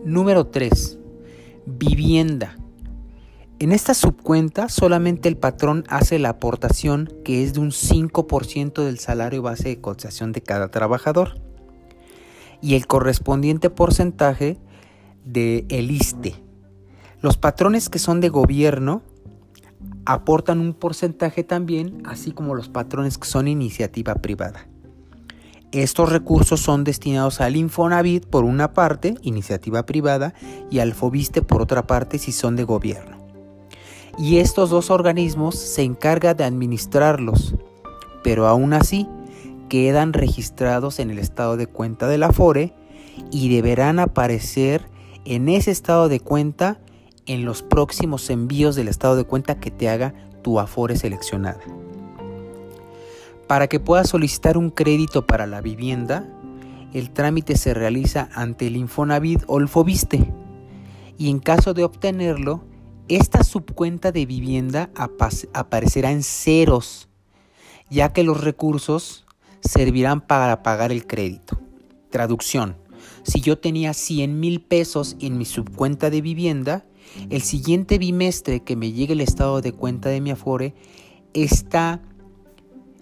Número 0.06 0.46
3. 0.46 0.97
Vivienda. 1.70 2.56
En 3.58 3.72
esta 3.72 3.92
subcuenta 3.92 4.70
solamente 4.70 5.28
el 5.28 5.36
patrón 5.36 5.84
hace 5.88 6.18
la 6.18 6.30
aportación 6.30 7.12
que 7.26 7.44
es 7.44 7.52
de 7.52 7.60
un 7.60 7.72
5% 7.72 8.84
del 8.84 8.98
salario 8.98 9.42
base 9.42 9.68
de 9.68 9.80
cotización 9.80 10.32
de 10.32 10.40
cada 10.40 10.70
trabajador 10.70 11.38
y 12.62 12.74
el 12.74 12.86
correspondiente 12.86 13.68
porcentaje 13.68 14.56
de 15.26 15.66
el 15.68 15.90
ISTE. 15.90 16.36
Los 17.20 17.36
patrones 17.36 17.90
que 17.90 17.98
son 17.98 18.22
de 18.22 18.30
gobierno 18.30 19.02
aportan 20.06 20.60
un 20.60 20.72
porcentaje 20.72 21.44
también, 21.44 22.00
así 22.06 22.32
como 22.32 22.54
los 22.54 22.70
patrones 22.70 23.18
que 23.18 23.28
son 23.28 23.46
iniciativa 23.46 24.14
privada. 24.14 24.68
Estos 25.72 26.10
recursos 26.10 26.60
son 26.60 26.82
destinados 26.82 27.42
al 27.42 27.54
Infonavit 27.54 28.24
por 28.24 28.44
una 28.44 28.72
parte, 28.72 29.16
iniciativa 29.22 29.84
privada, 29.84 30.32
y 30.70 30.78
al 30.78 30.94
Fobiste 30.94 31.42
por 31.42 31.60
otra 31.60 31.86
parte 31.86 32.18
si 32.18 32.32
son 32.32 32.56
de 32.56 32.64
gobierno. 32.64 33.18
Y 34.18 34.38
estos 34.38 34.70
dos 34.70 34.90
organismos 34.90 35.56
se 35.56 35.82
encargan 35.82 36.36
de 36.36 36.44
administrarlos, 36.44 37.54
pero 38.24 38.46
aún 38.46 38.72
así 38.72 39.06
quedan 39.68 40.14
registrados 40.14 40.98
en 40.98 41.10
el 41.10 41.18
estado 41.18 41.56
de 41.56 41.66
cuenta 41.66 42.08
de 42.08 42.18
la 42.18 42.32
FORE 42.32 42.72
y 43.30 43.54
deberán 43.54 43.98
aparecer 43.98 44.88
en 45.24 45.50
ese 45.50 45.70
estado 45.70 46.08
de 46.08 46.20
cuenta 46.20 46.80
en 47.26 47.44
los 47.44 47.62
próximos 47.62 48.30
envíos 48.30 48.74
del 48.74 48.88
estado 48.88 49.16
de 49.16 49.24
cuenta 49.24 49.60
que 49.60 49.70
te 49.70 49.90
haga 49.90 50.14
tu 50.42 50.58
Afore 50.58 50.96
seleccionada. 50.96 51.60
Para 53.48 53.66
que 53.66 53.80
puedas 53.80 54.10
solicitar 54.10 54.58
un 54.58 54.68
crédito 54.68 55.26
para 55.26 55.46
la 55.46 55.62
vivienda, 55.62 56.28
el 56.92 57.10
trámite 57.10 57.56
se 57.56 57.72
realiza 57.72 58.28
ante 58.34 58.66
el 58.66 58.76
Infonavit 58.76 59.42
o 59.46 59.58
el 59.58 59.68
Fobiste. 59.68 60.30
Y 61.16 61.30
en 61.30 61.38
caso 61.38 61.72
de 61.72 61.82
obtenerlo, 61.82 62.62
esta 63.08 63.42
subcuenta 63.42 64.12
de 64.12 64.26
vivienda 64.26 64.90
aparecerá 65.54 66.12
en 66.12 66.22
ceros, 66.22 67.08
ya 67.88 68.12
que 68.12 68.22
los 68.22 68.38
recursos 68.44 69.24
servirán 69.60 70.20
para 70.20 70.62
pagar 70.62 70.92
el 70.92 71.06
crédito. 71.06 71.58
Traducción. 72.10 72.76
Si 73.22 73.40
yo 73.40 73.58
tenía 73.58 73.94
100 73.94 74.38
mil 74.38 74.60
pesos 74.60 75.16
en 75.20 75.38
mi 75.38 75.46
subcuenta 75.46 76.10
de 76.10 76.20
vivienda, 76.20 76.84
el 77.30 77.40
siguiente 77.40 77.96
bimestre 77.96 78.60
que 78.60 78.76
me 78.76 78.92
llegue 78.92 79.14
el 79.14 79.22
estado 79.22 79.62
de 79.62 79.72
cuenta 79.72 80.10
de 80.10 80.20
mi 80.20 80.32
Afore 80.32 80.74
está 81.32 82.02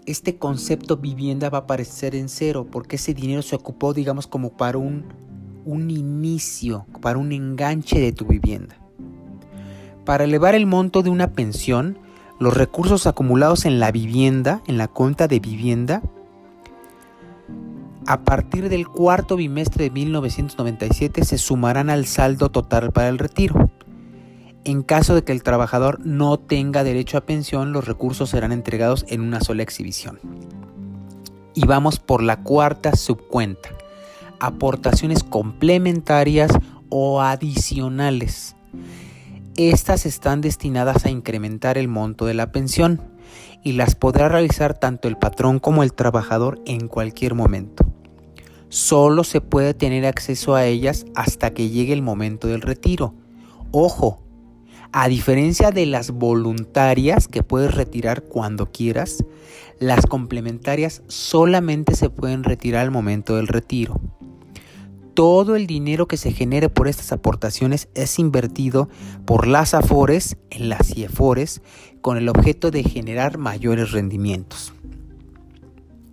este 0.06 0.38
concepto 0.38 0.96
vivienda 0.96 1.50
va 1.50 1.58
a 1.58 1.60
aparecer 1.62 2.14
en 2.14 2.28
cero 2.28 2.66
porque 2.70 2.96
ese 2.96 3.12
dinero 3.12 3.42
se 3.42 3.56
ocupó, 3.56 3.92
digamos, 3.92 4.26
como 4.26 4.50
para 4.50 4.78
un, 4.78 5.04
un 5.64 5.90
inicio, 5.90 6.86
para 7.02 7.18
un 7.18 7.32
enganche 7.32 8.00
de 8.00 8.12
tu 8.12 8.24
vivienda. 8.24 8.76
Para 10.04 10.24
elevar 10.24 10.54
el 10.54 10.66
monto 10.66 11.02
de 11.02 11.10
una 11.10 11.32
pensión, 11.32 11.98
los 12.38 12.56
recursos 12.56 13.06
acumulados 13.06 13.64
en 13.64 13.80
la 13.80 13.90
vivienda, 13.90 14.62
en 14.66 14.78
la 14.78 14.88
cuenta 14.88 15.26
de 15.26 15.40
vivienda, 15.40 16.02
a 18.06 18.20
partir 18.20 18.68
del 18.68 18.86
cuarto 18.86 19.34
bimestre 19.34 19.84
de 19.84 19.90
1997 19.90 21.24
se 21.24 21.38
sumarán 21.38 21.90
al 21.90 22.06
saldo 22.06 22.50
total 22.50 22.92
para 22.92 23.08
el 23.08 23.18
retiro. 23.18 23.68
En 24.66 24.82
caso 24.82 25.14
de 25.14 25.22
que 25.22 25.30
el 25.30 25.44
trabajador 25.44 26.04
no 26.04 26.40
tenga 26.40 26.82
derecho 26.82 27.18
a 27.18 27.20
pensión, 27.20 27.72
los 27.72 27.86
recursos 27.86 28.30
serán 28.30 28.50
entregados 28.50 29.06
en 29.08 29.20
una 29.20 29.40
sola 29.40 29.62
exhibición. 29.62 30.18
Y 31.54 31.64
vamos 31.66 32.00
por 32.00 32.20
la 32.20 32.42
cuarta 32.42 32.96
subcuenta. 32.96 33.68
Aportaciones 34.40 35.22
complementarias 35.22 36.50
o 36.88 37.22
adicionales. 37.22 38.56
Estas 39.56 40.04
están 40.04 40.40
destinadas 40.40 41.04
a 41.06 41.10
incrementar 41.10 41.78
el 41.78 41.86
monto 41.86 42.26
de 42.26 42.34
la 42.34 42.50
pensión 42.50 43.00
y 43.62 43.74
las 43.74 43.94
podrá 43.94 44.28
realizar 44.28 44.74
tanto 44.74 45.06
el 45.06 45.16
patrón 45.16 45.60
como 45.60 45.84
el 45.84 45.92
trabajador 45.92 46.60
en 46.66 46.88
cualquier 46.88 47.34
momento. 47.34 47.86
Solo 48.68 49.22
se 49.22 49.40
puede 49.40 49.74
tener 49.74 50.06
acceso 50.06 50.56
a 50.56 50.66
ellas 50.66 51.06
hasta 51.14 51.54
que 51.54 51.68
llegue 51.68 51.92
el 51.92 52.02
momento 52.02 52.48
del 52.48 52.62
retiro. 52.62 53.14
Ojo, 53.70 54.25
a 54.92 55.08
diferencia 55.08 55.70
de 55.70 55.86
las 55.86 56.10
voluntarias 56.10 57.28
que 57.28 57.42
puedes 57.42 57.74
retirar 57.74 58.22
cuando 58.22 58.70
quieras, 58.72 59.24
las 59.78 60.06
complementarias 60.06 61.02
solamente 61.06 61.94
se 61.94 62.10
pueden 62.10 62.44
retirar 62.44 62.82
al 62.82 62.90
momento 62.90 63.36
del 63.36 63.48
retiro. 63.48 64.00
Todo 65.14 65.56
el 65.56 65.66
dinero 65.66 66.06
que 66.06 66.18
se 66.18 66.32
genere 66.32 66.68
por 66.68 66.88
estas 66.88 67.10
aportaciones 67.10 67.88
es 67.94 68.18
invertido 68.18 68.88
por 69.24 69.46
las 69.46 69.72
AFORES 69.72 70.36
en 70.50 70.68
las 70.68 70.94
IEFORES 70.94 71.62
con 72.02 72.18
el 72.18 72.28
objeto 72.28 72.70
de 72.70 72.82
generar 72.82 73.38
mayores 73.38 73.92
rendimientos. 73.92 74.74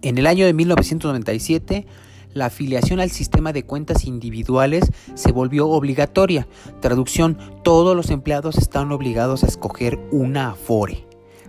En 0.01 0.17
el 0.17 0.27
año 0.27 0.45
de 0.45 0.53
1997, 0.53 1.85
la 2.33 2.47
afiliación 2.47 2.99
al 2.99 3.11
sistema 3.11 3.53
de 3.53 3.63
cuentas 3.63 4.05
individuales 4.05 4.85
se 5.13 5.31
volvió 5.31 5.69
obligatoria. 5.69 6.47
Traducción, 6.81 7.37
todos 7.63 7.95
los 7.95 8.09
empleados 8.09 8.57
están 8.57 8.91
obligados 8.91 9.43
a 9.43 9.47
escoger 9.47 9.99
una 10.11 10.51
Afore 10.51 11.05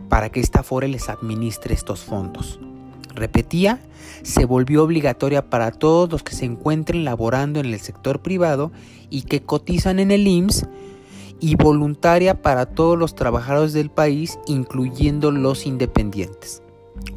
para 0.08 0.30
que 0.30 0.40
esta 0.40 0.60
Afore 0.60 0.88
les 0.88 1.08
administre 1.08 1.74
estos 1.74 2.04
fondos. 2.04 2.60
Repetía, 3.14 3.80
se 4.22 4.44
volvió 4.44 4.82
obligatoria 4.82 5.48
para 5.48 5.70
todos 5.70 6.10
los 6.10 6.22
que 6.22 6.34
se 6.34 6.44
encuentren 6.44 7.04
laborando 7.04 7.60
en 7.60 7.66
el 7.66 7.80
sector 7.80 8.20
privado 8.20 8.72
y 9.08 9.22
que 9.22 9.42
cotizan 9.42 9.98
en 9.98 10.10
el 10.10 10.26
IMSS 10.26 10.66
y 11.40 11.56
voluntaria 11.56 12.42
para 12.42 12.66
todos 12.66 12.98
los 12.98 13.14
trabajadores 13.14 13.72
del 13.72 13.90
país, 13.90 14.38
incluyendo 14.46 15.30
los 15.30 15.66
independientes. 15.66 16.62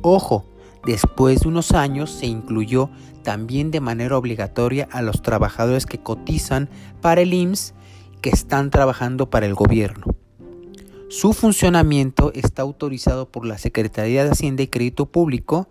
Ojo, 0.02 0.46
después 0.88 1.42
de 1.42 1.50
unos 1.50 1.74
años 1.74 2.10
se 2.10 2.28
incluyó 2.28 2.90
también 3.22 3.72
de 3.72 3.82
manera 3.82 4.18
obligatoria 4.18 4.88
a 4.90 5.02
los 5.02 5.22
trabajadores 5.22 5.86
que 5.86 6.00
cotizan 6.00 6.70
para 7.02 7.22
el 7.22 7.34
IMSS 7.34 7.74
que 8.22 8.30
están 8.30 8.72
trabajando 8.72 9.30
para 9.30 9.46
el 9.46 9.54
gobierno. 9.54 10.06
Su 11.10 11.34
funcionamiento 11.34 12.32
está 12.34 12.62
autorizado 12.62 13.30
por 13.30 13.46
la 13.46 13.58
Secretaría 13.58 14.24
de 14.24 14.32
Hacienda 14.32 14.64
y 14.64 14.68
Crédito 14.68 15.08
Público 15.08 15.68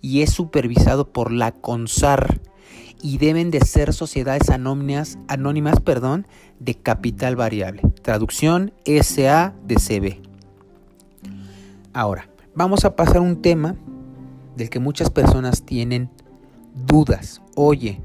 y 0.00 0.22
es 0.22 0.30
supervisado 0.30 1.12
por 1.12 1.32
la 1.32 1.50
CONSAR 1.50 2.40
y 3.02 3.18
deben 3.18 3.50
de 3.50 3.60
ser 3.60 3.92
sociedades 3.92 4.50
anónimas, 4.50 5.18
anónimas 5.26 5.80
perdón, 5.80 6.28
de 6.60 6.76
capital 6.76 7.34
variable. 7.34 7.82
Traducción 8.02 8.72
SADCB. 8.84 10.20
Ahora, 11.92 12.28
vamos 12.54 12.84
a 12.84 12.94
pasar 12.94 13.16
a 13.16 13.20
un 13.20 13.42
tema 13.42 13.76
del 14.60 14.68
que 14.68 14.78
muchas 14.78 15.08
personas 15.08 15.62
tienen 15.62 16.10
dudas. 16.86 17.40
Oye, 17.56 17.98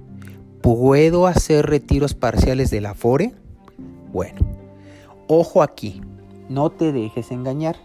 ¿puedo 0.62 1.28
hacer 1.28 1.66
retiros 1.66 2.14
parciales 2.14 2.72
del 2.72 2.86
Afore? 2.86 3.34
Bueno, 4.14 4.40
ojo 5.28 5.62
aquí, 5.62 6.00
no 6.48 6.70
te 6.70 6.94
dejes 6.94 7.32
engañar. 7.32 7.76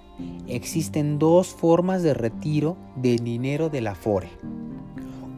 Existen 0.46 1.18
dos 1.18 1.48
formas 1.48 2.04
de 2.04 2.14
retiro 2.14 2.76
de 2.94 3.16
dinero 3.16 3.70
del 3.70 3.88
Afore. 3.88 4.28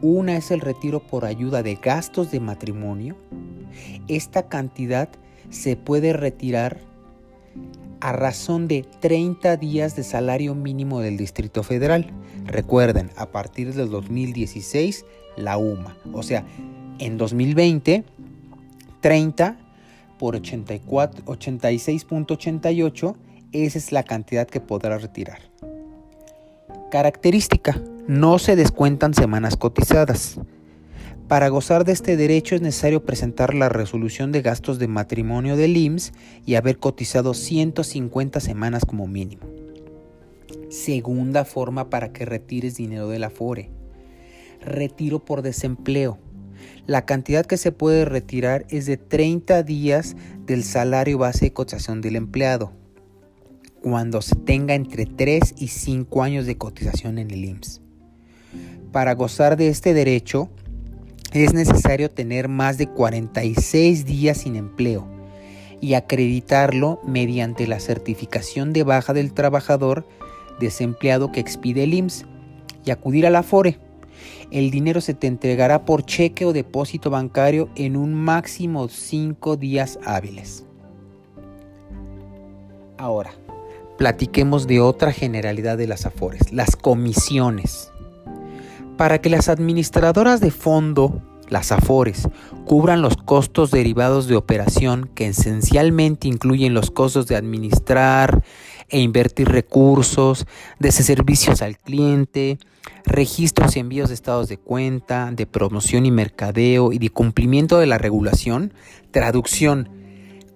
Una 0.03 0.37
es 0.37 0.51
el 0.51 0.59
retiro 0.59 0.99
por 0.99 1.25
ayuda 1.25 1.63
de 1.63 1.73
gastos 1.73 2.29
de 2.29 2.39
matrimonio. 2.39 3.15
Esta 4.07 4.47
cantidad 4.47 5.09
se 5.49 5.75
puede 5.75 6.13
retirar 6.13 6.81
a 8.03 8.11
razón 8.11 8.67
de 8.67 8.85
30 8.99 9.55
días 9.55 9.95
de 9.95 10.03
salario 10.03 10.53
mínimo 10.55 10.99
del 10.99 11.15
Distrito 11.15 11.63
Federal. 11.63 12.11
Recuerden, 12.45 13.09
a 13.15 13.27
partir 13.27 13.73
del 13.73 13.89
2016, 13.89 15.05
la 15.37 15.57
UMA. 15.57 15.95
O 16.11 16.21
sea, 16.21 16.45
en 16.99 17.17
2020, 17.17 18.03
30 18.99 19.57
por 20.19 20.35
86.88, 20.35 23.15
esa 23.53 23.77
es 23.77 23.93
la 23.93 24.03
cantidad 24.03 24.47
que 24.47 24.59
podrá 24.59 24.97
retirar. 24.97 25.39
Característica, 26.91 27.81
no 28.05 28.37
se 28.37 28.57
descuentan 28.57 29.13
semanas 29.13 29.55
cotizadas. 29.55 30.41
Para 31.33 31.49
gozar 31.49 31.83
de 31.83 31.93
este 31.93 32.15
derecho 32.15 32.53
es 32.53 32.61
necesario 32.61 33.05
presentar 33.05 33.55
la 33.55 33.67
resolución 33.67 34.31
de 34.31 34.43
gastos 34.43 34.77
de 34.77 34.87
matrimonio 34.87 35.57
del 35.57 35.75
IMSS 35.75 36.13
y 36.45 36.53
haber 36.53 36.77
cotizado 36.77 37.33
150 37.33 38.39
semanas 38.39 38.85
como 38.85 39.07
mínimo. 39.07 39.41
Segunda 40.69 41.43
forma 41.43 41.89
para 41.89 42.13
que 42.13 42.25
retires 42.25 42.75
dinero 42.75 43.07
del 43.07 43.23
Afore. 43.23 43.71
Retiro 44.61 45.25
por 45.25 45.41
desempleo. 45.41 46.19
La 46.85 47.07
cantidad 47.07 47.47
que 47.47 47.57
se 47.57 47.71
puede 47.71 48.05
retirar 48.05 48.67
es 48.69 48.85
de 48.85 48.97
30 48.97 49.63
días 49.63 50.15
del 50.45 50.63
salario 50.63 51.17
base 51.17 51.45
de 51.45 51.53
cotización 51.53 52.01
del 52.01 52.15
empleado, 52.15 52.73
cuando 53.81 54.21
se 54.21 54.35
tenga 54.35 54.75
entre 54.75 55.07
3 55.07 55.55
y 55.57 55.69
5 55.69 56.21
años 56.21 56.45
de 56.45 56.59
cotización 56.59 57.17
en 57.17 57.31
el 57.31 57.43
IMSS. 57.43 57.81
Para 58.91 59.15
gozar 59.15 59.57
de 59.57 59.69
este 59.69 59.95
derecho 59.95 60.51
es 61.33 61.53
necesario 61.53 62.11
tener 62.11 62.47
más 62.47 62.77
de 62.77 62.87
46 62.87 64.05
días 64.05 64.39
sin 64.39 64.55
empleo 64.55 65.07
y 65.81 65.95
acreditarlo 65.95 67.01
mediante 67.05 67.67
la 67.67 67.79
certificación 67.79 68.71
de 68.71 68.83
baja 68.83 69.13
del 69.13 69.33
trabajador 69.33 70.05
desempleado 70.59 71.31
que 71.31 71.39
expide 71.39 71.83
el 71.83 71.93
IMSS 71.93 72.25
y 72.85 72.91
acudir 72.91 73.25
a 73.25 73.31
la 73.31 73.43
FORE. 73.43 73.79
El 74.51 74.69
dinero 74.69 75.01
se 75.01 75.13
te 75.13 75.27
entregará 75.27 75.85
por 75.85 76.05
cheque 76.05 76.45
o 76.45 76.53
depósito 76.53 77.09
bancario 77.09 77.69
en 77.75 77.97
un 77.97 78.13
máximo 78.13 78.87
5 78.87 79.57
días 79.57 79.97
hábiles. 80.05 80.65
Ahora, 82.97 83.31
platiquemos 83.97 84.67
de 84.67 84.79
otra 84.79 85.11
generalidad 85.11 85.77
de 85.77 85.87
las 85.87 86.05
AFORES, 86.05 86.53
las 86.53 86.75
comisiones. 86.75 87.92
Para 88.97 89.19
que 89.19 89.29
las 89.29 89.49
administradoras 89.49 90.39
de 90.39 90.51
fondo, 90.51 91.21
las 91.49 91.71
AFORES, 91.71 92.29
cubran 92.65 93.01
los 93.01 93.17
costos 93.17 93.71
derivados 93.71 94.27
de 94.27 94.35
operación 94.35 95.09
que 95.13 95.27
esencialmente 95.27 96.27
incluyen 96.27 96.73
los 96.73 96.91
costos 96.91 97.27
de 97.27 97.35
administrar 97.35 98.43
e 98.89 98.99
invertir 98.99 99.49
recursos, 99.49 100.45
de 100.79 100.91
servicios 100.91 101.61
al 101.61 101.77
cliente, 101.77 102.59
registros 103.05 103.75
y 103.75 103.79
envíos 103.79 104.09
de 104.09 104.15
estados 104.15 104.47
de 104.47 104.57
cuenta, 104.57 105.31
de 105.31 105.45
promoción 105.45 106.05
y 106.05 106.11
mercadeo 106.11 106.91
y 106.91 106.99
de 106.99 107.09
cumplimiento 107.09 107.79
de 107.79 107.87
la 107.87 107.97
regulación, 107.97 108.73
traducción, 109.11 109.89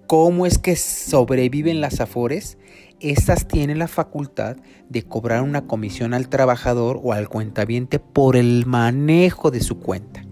¿cómo 0.07 0.45
es 0.45 0.57
que 0.57 0.75
sobreviven 0.75 1.81
las 1.81 1.99
AFORES? 1.99 2.57
Estas 2.99 3.47
tienen 3.47 3.79
la 3.79 3.87
facultad 3.87 4.57
de 4.89 5.03
cobrar 5.03 5.43
una 5.43 5.67
comisión 5.67 6.13
al 6.13 6.29
trabajador 6.29 6.99
o 7.03 7.13
al 7.13 7.29
cuentaviente 7.29 7.99
por 7.99 8.35
el 8.35 8.65
manejo 8.65 9.51
de 9.51 9.61
su 9.61 9.79
cuenta. 9.79 10.23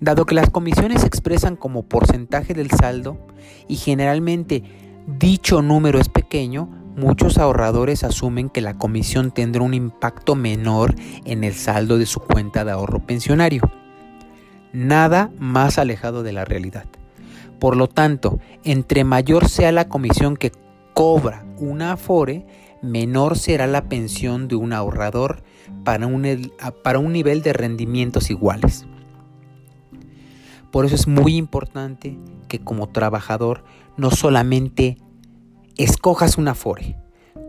Dado 0.00 0.26
que 0.26 0.34
las 0.34 0.50
comisiones 0.50 1.02
se 1.02 1.06
expresan 1.06 1.56
como 1.56 1.84
porcentaje 1.84 2.52
del 2.52 2.70
saldo 2.70 3.18
y 3.68 3.76
generalmente 3.76 4.62
dicho 5.06 5.62
número 5.62 5.98
es 5.98 6.08
pequeño, 6.08 6.68
muchos 6.96 7.38
ahorradores 7.38 8.04
asumen 8.04 8.50
que 8.50 8.60
la 8.60 8.76
comisión 8.76 9.30
tendrá 9.30 9.62
un 9.62 9.74
impacto 9.74 10.34
menor 10.34 10.94
en 11.24 11.44
el 11.44 11.54
saldo 11.54 11.96
de 11.96 12.06
su 12.06 12.20
cuenta 12.20 12.64
de 12.64 12.72
ahorro 12.72 13.06
pensionario. 13.06 13.62
Nada 14.72 15.30
más 15.38 15.78
alejado 15.78 16.22
de 16.22 16.32
la 16.32 16.44
realidad. 16.44 16.86
Por 17.58 17.76
lo 17.76 17.88
tanto, 17.88 18.38
entre 18.64 19.04
mayor 19.04 19.48
sea 19.48 19.72
la 19.72 19.88
comisión 19.88 20.36
que 20.36 20.52
cobra 20.96 21.44
una 21.58 21.92
Afore, 21.92 22.46
menor 22.80 23.36
será 23.36 23.66
la 23.66 23.86
pensión 23.86 24.48
de 24.48 24.56
un 24.56 24.72
ahorrador 24.72 25.42
para 25.84 26.06
un, 26.06 26.50
para 26.82 26.98
un 26.98 27.12
nivel 27.12 27.42
de 27.42 27.52
rendimientos 27.52 28.30
iguales. 28.30 28.86
Por 30.72 30.86
eso 30.86 30.94
es 30.94 31.06
muy 31.06 31.36
importante 31.36 32.18
que 32.48 32.60
como 32.60 32.88
trabajador 32.88 33.62
no 33.98 34.10
solamente 34.10 34.96
escojas 35.76 36.38
una 36.38 36.52
Afore, 36.52 36.96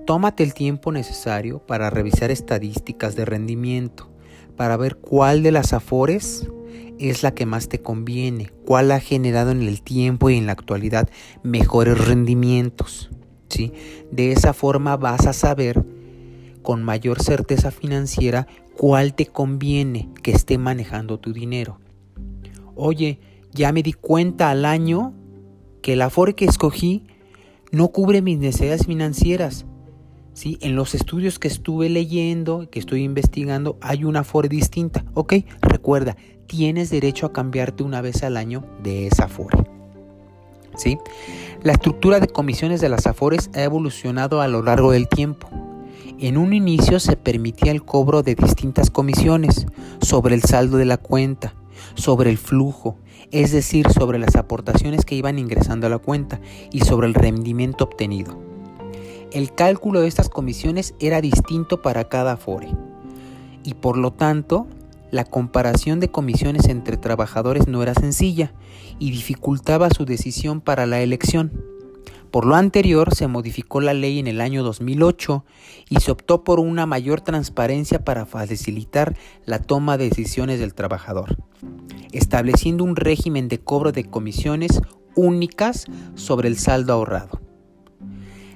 tómate 0.06 0.44
el 0.44 0.54
tiempo 0.54 0.92
necesario 0.92 1.66
para 1.66 1.90
revisar 1.90 2.32
estadísticas 2.32 3.16
de 3.16 3.24
rendimiento, 3.24 4.12
para 4.58 4.76
ver 4.76 4.98
cuál 4.98 5.42
de 5.42 5.54
las 5.54 5.72
Afores 5.72 6.50
es 7.00 7.24
la 7.24 7.34
que 7.34 7.46
más 7.46 7.70
te 7.70 7.80
conviene, 7.82 8.52
cuál 8.66 8.92
ha 8.92 9.00
generado 9.00 9.52
en 9.52 9.62
el 9.62 9.82
tiempo 9.84 10.30
y 10.30 10.36
en 10.36 10.48
la 10.48 10.52
actualidad 10.52 11.08
mejores 11.44 11.98
rendimientos. 11.98 13.10
De 14.12 14.32
esa 14.32 14.54
forma 14.54 14.98
vas 14.98 15.26
a 15.26 15.34
saber 15.34 15.84
con 16.62 16.84
mayor 16.84 17.22
certeza 17.22 17.72
financiera 17.72 18.48
cuál 18.76 19.14
te 19.14 19.26
conviene 19.26 20.10
que 20.22 20.32
esté 20.32 20.58
manejando 20.58 21.20
tu 21.20 21.34
dinero. 21.34 21.80
Oye, 22.76 23.20
ya 23.54 23.72
me 23.72 23.84
di 23.84 23.94
cuenta 23.94 24.50
al 24.50 24.66
año 24.66 25.14
que 25.82 25.94
el 25.94 26.02
Afore 26.02 26.36
que 26.36 26.46
escogí 26.46 27.04
no 27.72 27.90
cubre 27.90 28.22
mis 28.22 28.38
necesidades 28.38 28.86
financieras. 28.86 29.66
¿Sí? 30.34 30.60
En 30.62 30.76
los 30.76 30.94
estudios 30.94 31.40
que 31.40 31.48
estuve 31.48 31.90
leyendo, 31.90 32.70
que 32.70 32.78
estoy 32.78 33.04
investigando, 33.04 33.80
hay 33.82 34.04
una 34.04 34.20
Afore 34.20 34.50
distinta. 34.50 35.04
Ok, 35.16 35.34
recuerda, 35.62 36.16
tienes 36.46 36.92
derecho 36.92 37.26
a 37.26 37.34
cambiarte 37.34 37.82
una 37.82 38.02
vez 38.02 38.24
al 38.24 38.38
año 38.38 38.64
de 38.84 39.08
esa 39.08 39.26
Afore. 39.26 39.77
La 41.64 41.74
estructura 41.74 42.20
de 42.20 42.28
comisiones 42.28 42.82
de 42.82 42.90
las 42.90 43.08
AFORES 43.08 43.50
ha 43.56 43.64
evolucionado 43.64 44.42
a 44.42 44.48
lo 44.48 44.62
largo 44.62 44.92
del 44.92 45.08
tiempo. 45.08 45.50
En 46.20 46.38
un 46.38 46.54
inicio 46.54 47.00
se 47.00 47.16
permitía 47.16 47.72
el 47.72 47.84
cobro 47.84 48.22
de 48.22 48.36
distintas 48.36 48.90
comisiones 48.92 49.66
sobre 50.02 50.36
el 50.36 50.44
saldo 50.44 50.78
de 50.78 50.86
la 50.86 50.98
cuenta, 50.98 51.56
sobre 51.96 52.30
el 52.30 52.38
flujo, 52.38 52.98
es 53.32 53.52
decir, 53.52 53.90
sobre 53.90 54.20
las 54.20 54.36
aportaciones 54.36 55.04
que 55.04 55.16
iban 55.16 55.40
ingresando 55.40 55.88
a 55.88 55.90
la 55.90 55.98
cuenta 55.98 56.40
y 56.72 56.82
sobre 56.82 57.08
el 57.08 57.14
rendimiento 57.14 57.84
obtenido. 57.84 58.38
El 59.32 59.54
cálculo 59.54 60.02
de 60.02 60.08
estas 60.08 60.30
comisiones 60.30 60.94
era 61.00 61.22
distinto 61.22 61.82
para 61.82 62.06
cada 62.06 62.34
Afore 62.34 62.70
y 63.64 63.74
por 63.74 63.98
lo 63.98 64.12
tanto 64.14 64.68
la 65.12 65.26
comparación 65.26 66.00
de 66.00 66.10
comisiones 66.10 66.68
entre 66.68 66.98
trabajadores 66.98 67.68
no 67.68 67.82
era 67.82 67.94
sencilla 67.94 68.54
y 69.00 69.12
dificultaba 69.12 69.90
su 69.90 70.06
decisión 70.06 70.62
para 70.62 70.86
la 70.86 71.02
elección. 71.02 71.52
Por 72.32 72.46
lo 72.46 72.56
anterior, 72.56 73.16
se 73.16 73.28
modificó 73.28 73.80
la 73.80 73.94
ley 73.94 74.20
en 74.20 74.28
el 74.28 74.42
año 74.42 74.64
2008 74.64 75.46
y 75.90 76.00
se 76.02 76.12
optó 76.12 76.44
por 76.44 76.60
una 76.60 76.86
mayor 76.86 77.22
transparencia 77.22 78.04
para 78.04 78.26
facilitar 78.26 79.16
la 79.46 79.60
toma 79.60 79.98
de 79.98 80.10
decisiones 80.10 80.60
del 80.60 80.74
trabajador, 80.74 81.38
estableciendo 82.12 82.84
un 82.84 82.96
régimen 82.96 83.48
de 83.48 83.60
cobro 83.60 83.92
de 83.92 84.04
comisiones 84.04 84.82
únicas 85.16 85.86
sobre 86.16 86.50
el 86.50 86.58
saldo 86.58 86.94
ahorrado. 86.94 87.42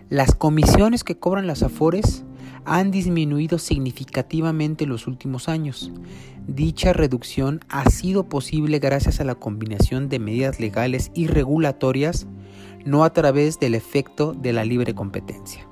Las 0.10 0.36
comisiones 0.36 1.06
que 1.06 1.18
cobran 1.18 1.48
las 1.48 1.64
Afores 1.64 2.26
han 2.66 2.92
disminuido 2.92 3.58
significativamente 3.58 4.84
en 4.84 4.90
los 4.90 5.08
últimos 5.08 5.50
años. 5.50 5.92
Dicha 6.48 6.94
reducción 6.94 7.62
ha 7.70 7.90
sido 7.90 8.26
posible 8.26 8.80
gracias 8.80 9.20
a 9.20 9.24
la 9.24 9.36
combinación 9.36 10.10
de 10.10 10.20
medidas 10.20 10.60
legales 10.60 11.12
y 11.14 11.28
regulatorias 11.28 12.28
no 12.86 13.04
a 13.04 13.14
través 13.14 13.60
del 13.60 13.76
efecto 13.76 14.34
de 14.34 14.54
la 14.54 14.66
libre 14.66 14.94
competencia. 14.94 15.68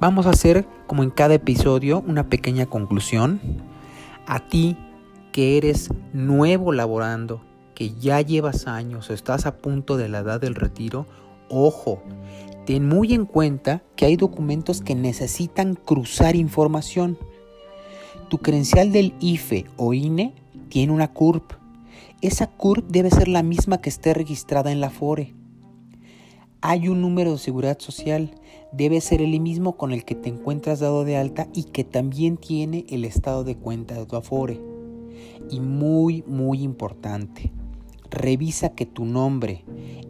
Vamos 0.00 0.26
a 0.26 0.30
hacer, 0.30 0.66
como 0.86 1.02
en 1.02 1.10
cada 1.10 1.34
episodio, 1.34 2.02
una 2.06 2.28
pequeña 2.28 2.66
conclusión. 2.66 3.40
A 4.26 4.48
ti 4.48 4.76
que 5.32 5.56
eres 5.56 5.90
nuevo 6.12 6.72
laborando, 6.72 7.42
que 7.74 7.94
ya 7.94 8.20
llevas 8.20 8.66
años 8.66 9.10
o 9.10 9.14
estás 9.14 9.46
a 9.46 9.58
punto 9.58 9.96
de 9.96 10.08
la 10.08 10.18
edad 10.18 10.40
del 10.40 10.54
retiro, 10.54 11.06
ojo, 11.48 12.02
ten 12.68 12.86
muy 12.86 13.14
en 13.14 13.24
cuenta 13.24 13.82
que 13.96 14.04
hay 14.04 14.16
documentos 14.16 14.82
que 14.82 14.94
necesitan 14.94 15.74
cruzar 15.74 16.36
información. 16.36 17.16
Tu 18.28 18.36
credencial 18.36 18.92
del 18.92 19.14
IFE 19.20 19.64
o 19.78 19.94
INE 19.94 20.34
tiene 20.68 20.92
una 20.92 21.14
CURP. 21.14 21.54
Esa 22.20 22.46
CURP 22.46 22.86
debe 22.90 23.08
ser 23.08 23.26
la 23.28 23.42
misma 23.42 23.80
que 23.80 23.88
esté 23.88 24.12
registrada 24.12 24.70
en 24.70 24.82
la 24.82 24.90
FORE. 24.90 25.34
Hay 26.60 26.88
un 26.88 27.00
número 27.00 27.32
de 27.32 27.38
seguridad 27.38 27.78
social, 27.78 28.34
debe 28.70 29.00
ser 29.00 29.22
el 29.22 29.40
mismo 29.40 29.78
con 29.78 29.92
el 29.92 30.04
que 30.04 30.14
te 30.14 30.28
encuentras 30.28 30.80
dado 30.80 31.04
de 31.06 31.16
alta 31.16 31.48
y 31.54 31.64
que 31.64 31.84
también 31.84 32.36
tiene 32.36 32.84
el 32.90 33.06
estado 33.06 33.44
de 33.44 33.56
cuenta 33.56 33.94
de 33.94 34.04
tu 34.04 34.14
Afore. 34.14 34.60
Y 35.50 35.60
muy, 35.60 36.22
muy 36.26 36.60
importante, 36.60 37.50
revisa 38.10 38.74
que 38.74 38.84
tu 38.84 39.06
nombre 39.06 39.64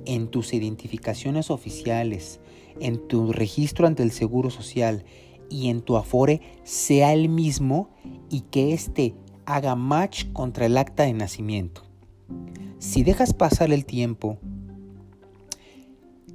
en 0.06 0.26
tus 0.26 0.54
identificaciones 0.54 1.52
oficiales, 1.52 2.40
en 2.80 3.06
tu 3.08 3.32
registro 3.32 3.86
ante 3.86 4.02
el 4.02 4.12
Seguro 4.12 4.50
Social 4.50 5.04
y 5.50 5.68
en 5.68 5.82
tu 5.82 5.96
Afore 5.96 6.40
sea 6.64 7.12
el 7.12 7.28
mismo 7.28 7.90
y 8.30 8.42
que 8.42 8.72
éste 8.72 9.14
haga 9.46 9.74
match 9.74 10.26
contra 10.32 10.66
el 10.66 10.76
acta 10.76 11.04
de 11.04 11.12
nacimiento. 11.12 11.82
Si 12.78 13.02
dejas 13.02 13.32
pasar 13.32 13.72
el 13.72 13.84
tiempo 13.84 14.38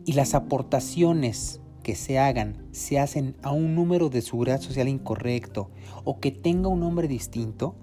y 0.06 0.14
las 0.14 0.34
aportaciones 0.34 1.62
que 1.84 1.96
se 1.96 2.18
hagan 2.18 2.66
se 2.72 3.00
hacen 3.00 3.36
a 3.44 3.52
un 3.52 3.76
número 3.76 4.10
de 4.10 4.22
seguridad 4.22 4.62
social 4.62 4.88
incorrecto 4.88 5.70
o 6.04 6.20
que 6.20 6.32
tenga 6.32 6.70
un 6.70 6.80
nombre 6.80 7.08
distinto, 7.08 7.76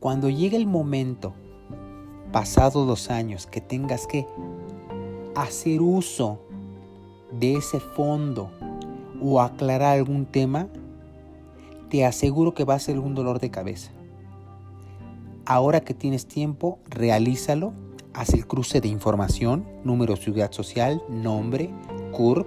cuando 0.00 0.30
llegue 0.30 0.56
el 0.56 0.66
momento, 0.66 1.34
pasados 2.32 2.86
los 2.86 3.10
años, 3.10 3.46
que 3.46 3.60
tengas 3.60 4.06
que 4.06 4.26
hacer 5.34 5.82
uso 5.82 6.45
de 7.38 7.54
ese 7.54 7.80
fondo 7.80 8.50
o 9.20 9.40
aclarar 9.40 9.96
algún 9.96 10.26
tema, 10.26 10.68
te 11.90 12.04
aseguro 12.04 12.54
que 12.54 12.64
va 12.64 12.74
a 12.74 12.80
ser 12.80 12.98
un 12.98 13.14
dolor 13.14 13.40
de 13.40 13.50
cabeza. 13.50 13.90
Ahora 15.44 15.80
que 15.80 15.94
tienes 15.94 16.26
tiempo, 16.26 16.78
realízalo 16.88 17.72
haz 18.16 18.32
el 18.32 18.46
cruce 18.46 18.80
de 18.80 18.88
información, 18.88 19.66
número 19.84 20.16
seguridad 20.16 20.50
social, 20.50 21.02
nombre, 21.08 21.70
CURP. 22.12 22.46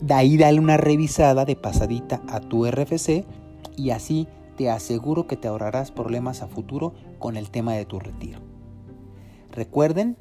De 0.00 0.14
ahí 0.14 0.36
dale 0.36 0.58
una 0.58 0.76
revisada 0.76 1.44
de 1.44 1.54
pasadita 1.54 2.20
a 2.28 2.40
tu 2.40 2.66
RFC 2.66 3.24
y 3.76 3.90
así 3.90 4.26
te 4.56 4.68
aseguro 4.68 5.28
que 5.28 5.36
te 5.36 5.46
ahorrarás 5.46 5.92
problemas 5.92 6.42
a 6.42 6.48
futuro 6.48 6.92
con 7.20 7.36
el 7.36 7.50
tema 7.50 7.74
de 7.74 7.84
tu 7.84 8.00
retiro. 8.00 8.40
Recuerden, 9.52 10.16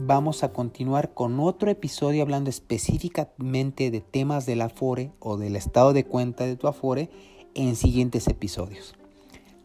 vamos 0.00 0.44
a 0.44 0.52
continuar 0.52 1.12
con 1.12 1.40
otro 1.40 1.70
episodio 1.70 2.22
hablando 2.22 2.50
específicamente 2.50 3.90
de 3.90 4.00
temas 4.00 4.46
del 4.46 4.60
Afore 4.60 5.10
o 5.18 5.36
del 5.36 5.56
estado 5.56 5.92
de 5.92 6.04
cuenta 6.04 6.46
de 6.46 6.54
tu 6.54 6.68
Afore 6.68 7.10
en 7.54 7.74
siguientes 7.74 8.28
episodios. 8.28 8.94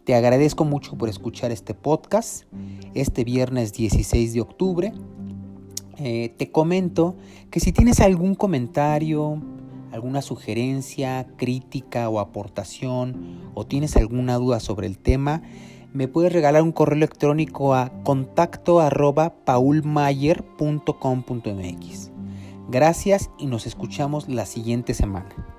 Te 0.06 0.16
agradezco 0.16 0.66
mucho 0.66 0.98
por 0.98 1.08
escuchar 1.08 1.52
este 1.52 1.76
podcast 1.76 2.46
este 2.96 3.24
viernes 3.24 3.74
16 3.74 4.34
de 4.34 4.42
octubre. 4.42 4.94
Eh, 6.00 6.34
te 6.36 6.52
comento 6.52 7.16
que 7.52 7.60
si 7.60 7.72
tienes 7.72 8.00
algún 8.00 8.34
comentario, 8.34 9.40
alguna 9.92 10.24
sugerencia, 10.24 11.28
crítica 11.38 12.10
o 12.10 12.20
aportación 12.20 13.52
o 13.54 13.68
tienes 13.68 13.96
alguna 13.98 14.38
duda 14.38 14.60
sobre 14.60 14.88
el 14.88 14.98
tema, 14.98 15.44
me 15.94 16.08
puedes 16.08 16.34
regalar 16.34 16.64
un 16.64 16.72
correo 16.72 16.98
electrónico 16.98 17.76
a 17.76 17.92
contacto 18.04 18.80
arroba 18.80 19.36
paulmayer.com.mx. 19.46 22.12
Gracias 22.70 23.30
y 23.38 23.46
nos 23.46 23.68
escuchamos 23.68 24.28
la 24.28 24.46
siguiente 24.46 24.94
semana. 24.94 25.53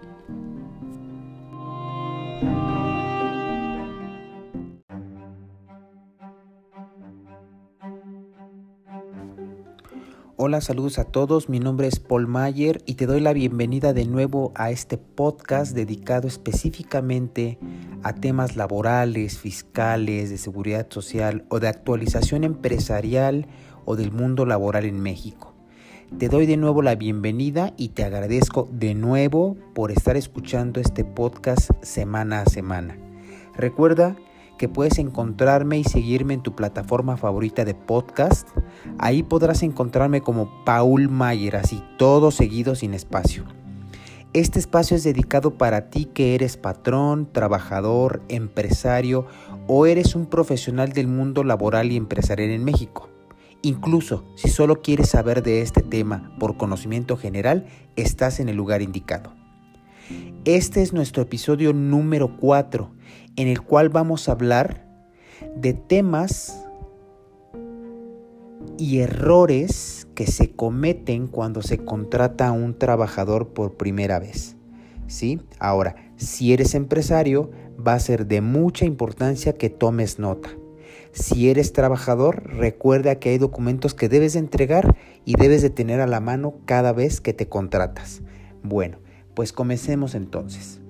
Hola, 10.37 10.61
saludos 10.61 10.99
a 10.99 11.05
todos. 11.05 11.49
Mi 11.49 11.61
nombre 11.61 11.87
es 11.87 12.01
Paul 12.01 12.27
Mayer 12.27 12.83
y 12.87 12.95
te 12.95 13.07
doy 13.07 13.21
la 13.21 13.33
bienvenida 13.33 13.93
de 13.93 14.05
nuevo 14.05 14.51
a 14.57 14.73
este 14.73 14.99
podcast 14.99 15.77
dedicado 15.77 16.27
específicamente 16.27 17.57
a 18.03 18.17
temas 18.17 18.57
laborales, 18.57 19.39
fiscales, 19.39 20.31
de 20.31 20.39
seguridad 20.39 20.89
social 20.91 21.45
o 21.51 21.61
de 21.61 21.69
actualización 21.69 22.43
empresarial 22.43 23.47
o 23.85 23.95
del 23.95 24.11
mundo 24.11 24.45
laboral 24.45 24.87
en 24.87 24.99
México. 24.99 25.55
Te 26.19 26.29
doy 26.29 26.47
de 26.47 26.57
nuevo 26.57 26.83
la 26.83 26.97
bienvenida 26.97 27.73
y 27.77 27.91
te 27.91 28.03
agradezco 28.03 28.69
de 28.73 28.97
nuevo 28.97 29.57
por 29.73 29.93
estar 29.93 30.17
escuchando 30.17 30.81
este 30.81 31.05
podcast 31.05 31.71
semana 31.83 32.41
a 32.41 32.47
semana. 32.47 32.99
Recuerda 33.55 34.17
que 34.59 34.69
puedes 34.69 34.99
encontrarme 34.99 35.79
y 35.79 35.85
seguirme 35.85 36.35
en 36.35 36.43
tu 36.43 36.55
plataforma 36.55 37.17
favorita 37.17 37.65
de 37.65 37.75
podcast. 37.75 38.49
Ahí 38.99 39.23
podrás 39.23 39.63
encontrarme 39.63 40.21
como 40.21 40.65
Paul 40.65 41.09
Mayer, 41.09 41.57
así 41.57 41.83
todo 41.99 42.31
seguido 42.31 42.75
sin 42.75 42.95
espacio. 42.95 43.45
Este 44.33 44.59
espacio 44.59 44.97
es 44.97 45.05
dedicado 45.05 45.57
para 45.57 45.91
ti 45.91 46.07
que 46.07 46.35
eres 46.35 46.57
patrón, 46.57 47.29
trabajador, 47.31 48.23
empresario 48.29 49.27
o 49.69 49.87
eres 49.87 50.17
un 50.17 50.27
profesional 50.27 50.93
del 50.93 51.07
mundo 51.07 51.45
laboral 51.45 51.93
y 51.93 51.97
empresarial 51.97 52.51
en 52.51 52.65
México. 52.65 53.09
Incluso 53.63 54.25
si 54.37 54.49
solo 54.49 54.83
quieres 54.83 55.11
saber 55.11 55.43
de 55.43 55.63
este 55.63 55.83
tema 55.83 56.35
por 56.41 56.57
conocimiento 56.57 57.17
general, 57.17 57.67
estás 57.97 58.41
en 58.41 58.49
el 58.49 58.57
lugar 58.57 58.83
indicado. 58.83 59.33
Este 60.45 60.83
es 60.83 60.93
nuestro 60.93 61.23
episodio 61.23 61.73
número 61.73 62.37
4 62.37 62.91
en 63.37 63.49
el 63.49 63.63
cual 63.63 63.89
vamos 63.89 64.29
a 64.29 64.33
hablar 64.33 64.87
de 65.57 65.73
temas 65.73 66.65
y 68.79 68.99
errores 68.99 70.09
que 70.15 70.27
se 70.27 70.51
cometen 70.53 71.27
cuando 71.27 71.63
se 71.63 71.79
contrata 71.79 72.49
a 72.49 72.53
un 72.53 72.79
trabajador 72.79 73.49
por 73.49 73.77
primera 73.77 74.19
vez. 74.19 74.57
¿Sí? 75.07 75.41
Ahora, 75.59 75.97
si 76.17 76.53
eres 76.53 76.75
empresario, 76.75 77.51
va 77.87 77.95
a 77.95 78.01
ser 78.01 78.27
de 78.27 78.41
mucha 78.41 78.85
importancia 78.85 79.55
que 79.55 79.71
tomes 79.71 80.19
nota. 80.19 80.51
Si 81.13 81.49
eres 81.49 81.73
trabajador, 81.73 82.43
recuerda 82.45 83.17
que 83.17 83.31
hay 83.31 83.39
documentos 83.39 83.95
que 83.95 84.09
debes 84.09 84.33
de 84.33 84.41
entregar 84.41 84.97
y 85.25 85.35
debes 85.37 85.63
de 85.63 85.71
tener 85.71 86.01
a 86.01 86.07
la 86.07 86.21
mano 86.21 86.55
cada 86.65 86.93
vez 86.93 87.21
que 87.21 87.33
te 87.33 87.49
contratas. 87.49 88.23
Bueno, 88.63 88.99
pues 89.35 89.53
comencemos 89.53 90.15
entonces. 90.15 90.81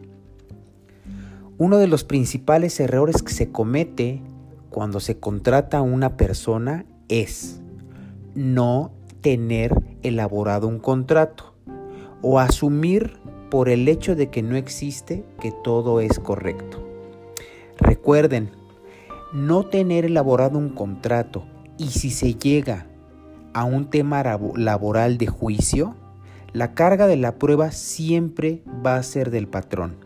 Uno 1.57 1.79
de 1.79 1.87
los 1.87 2.03
principales 2.03 2.81
errores 2.81 3.23
que 3.23 3.33
se 3.33 3.53
comete 3.53 4.21
cuando 4.71 4.99
se 4.99 5.21
contrata 5.21 5.79
a 5.79 5.83
una 5.83 6.17
persona 6.17 6.85
es 7.09 7.61
no 8.35 8.91
tener 9.21 9.73
elaborado 10.03 10.67
un 10.67 10.81
contrato 10.81 11.55
o 12.23 12.41
asumir 12.41 13.19
por 13.51 13.69
el 13.69 13.87
hecho 13.87 14.17
de 14.17 14.31
que 14.31 14.43
no 14.43 14.57
existe 14.57 15.25
que 15.41 15.53
todo 15.63 16.01
es 16.01 16.19
correcto. 16.19 16.85
Recuerden, 17.79 18.51
no 19.33 19.67
tener 19.67 20.07
elaborado 20.07 20.59
un 20.59 20.71
contrato 20.71 21.45
y 21.79 21.91
si 21.91 22.11
se 22.11 22.35
llega 22.35 22.89
a 23.53 23.63
un 23.63 23.91
tema 23.91 24.25
laboral 24.57 25.19
de 25.19 25.29
juicio, 25.29 25.95
la 26.53 26.75
carga 26.75 27.07
de 27.07 27.17
la 27.17 27.37
prueba 27.39 27.71
siempre 27.71 28.65
va 28.85 28.97
a 28.97 29.03
ser 29.05 29.31
del 29.31 29.47
patrón. 29.47 30.04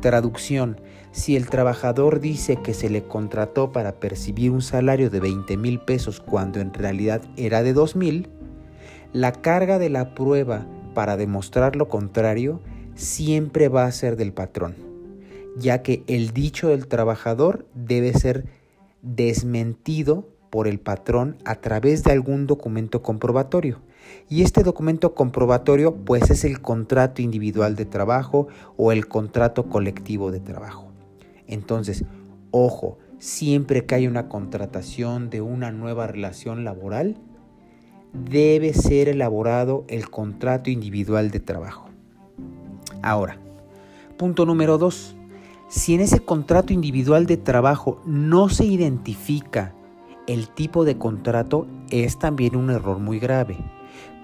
Traducción. 0.00 0.80
Si 1.12 1.36
el 1.36 1.48
trabajador 1.48 2.20
dice 2.20 2.56
que 2.56 2.74
se 2.74 2.90
le 2.90 3.04
contrató 3.04 3.72
para 3.72 3.98
percibir 3.98 4.50
un 4.50 4.60
salario 4.60 5.08
de 5.08 5.20
20 5.20 5.56
mil 5.56 5.80
pesos 5.80 6.20
cuando 6.20 6.60
en 6.60 6.74
realidad 6.74 7.22
era 7.36 7.62
de 7.62 7.72
2 7.72 7.96
mil, 7.96 8.28
la 9.12 9.32
carga 9.32 9.78
de 9.78 9.88
la 9.88 10.14
prueba 10.14 10.66
para 10.94 11.16
demostrar 11.16 11.76
lo 11.76 11.88
contrario 11.88 12.60
siempre 12.94 13.68
va 13.68 13.84
a 13.84 13.92
ser 13.92 14.16
del 14.16 14.32
patrón, 14.32 14.76
ya 15.56 15.82
que 15.82 16.02
el 16.06 16.32
dicho 16.32 16.68
del 16.68 16.86
trabajador 16.86 17.66
debe 17.74 18.12
ser 18.12 18.44
desmentido 19.02 20.28
por 20.50 20.68
el 20.68 20.80
patrón 20.80 21.36
a 21.44 21.56
través 21.56 22.02
de 22.02 22.12
algún 22.12 22.46
documento 22.46 23.02
comprobatorio. 23.02 23.80
Y 24.28 24.42
este 24.42 24.62
documento 24.62 25.14
comprobatorio 25.14 25.94
pues 25.94 26.30
es 26.30 26.44
el 26.44 26.60
contrato 26.60 27.22
individual 27.22 27.76
de 27.76 27.84
trabajo 27.84 28.48
o 28.76 28.92
el 28.92 29.06
contrato 29.06 29.68
colectivo 29.68 30.32
de 30.32 30.40
trabajo. 30.40 30.88
Entonces, 31.46 32.04
ojo, 32.50 32.98
siempre 33.18 33.86
que 33.86 33.94
hay 33.94 34.06
una 34.06 34.28
contratación 34.28 35.30
de 35.30 35.40
una 35.40 35.70
nueva 35.70 36.06
relación 36.06 36.64
laboral, 36.64 37.16
debe 38.12 38.72
ser 38.72 39.08
elaborado 39.08 39.84
el 39.88 40.10
contrato 40.10 40.70
individual 40.70 41.30
de 41.30 41.40
trabajo. 41.40 41.88
Ahora, 43.02 43.38
punto 44.16 44.46
número 44.46 44.78
dos. 44.78 45.16
Si 45.68 45.94
en 45.94 46.00
ese 46.00 46.20
contrato 46.20 46.72
individual 46.72 47.26
de 47.26 47.36
trabajo 47.36 48.00
no 48.06 48.48
se 48.48 48.64
identifica 48.64 49.74
el 50.26 50.48
tipo 50.48 50.84
de 50.84 50.96
contrato, 50.96 51.66
es 51.90 52.18
también 52.18 52.56
un 52.56 52.70
error 52.70 52.98
muy 52.98 53.18
grave. 53.18 53.56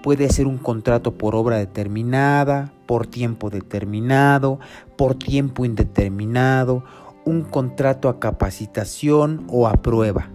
Puede 0.03 0.29
ser 0.29 0.45
un 0.45 0.57
contrato 0.59 1.17
por 1.17 1.33
obra 1.33 1.57
determinada, 1.57 2.71
por 2.85 3.07
tiempo 3.07 3.49
determinado, 3.49 4.59
por 4.97 5.15
tiempo 5.15 5.65
indeterminado 5.65 6.83
un 7.25 7.43
contrato 7.43 8.09
a 8.09 8.19
capacitación 8.19 9.45
o 9.47 9.67
a 9.67 9.81
prueba. 9.81 10.29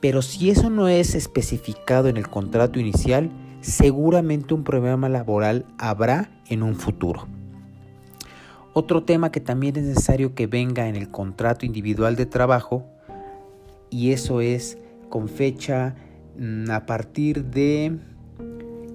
Pero 0.00 0.22
si 0.22 0.50
eso 0.50 0.68
no 0.70 0.88
es 0.88 1.14
especificado 1.14 2.08
en 2.08 2.16
el 2.16 2.28
contrato 2.28 2.78
inicial, 2.78 3.30
seguramente 3.60 4.52
un 4.52 4.64
problema 4.64 5.08
laboral 5.08 5.64
habrá 5.78 6.30
en 6.48 6.62
un 6.62 6.74
futuro. 6.74 7.26
Otro 8.74 9.04
tema 9.04 9.30
que 9.30 9.40
también 9.40 9.76
es 9.76 9.84
necesario 9.84 10.34
que 10.34 10.46
venga 10.46 10.88
en 10.88 10.96
el 10.96 11.10
contrato 11.10 11.64
individual 11.64 12.16
de 12.16 12.26
trabajo, 12.26 12.84
y 13.88 14.10
eso 14.10 14.40
es 14.40 14.76
con 15.08 15.28
fecha 15.28 15.94
mm, 16.36 16.70
a 16.70 16.84
partir 16.84 17.44
de 17.44 17.98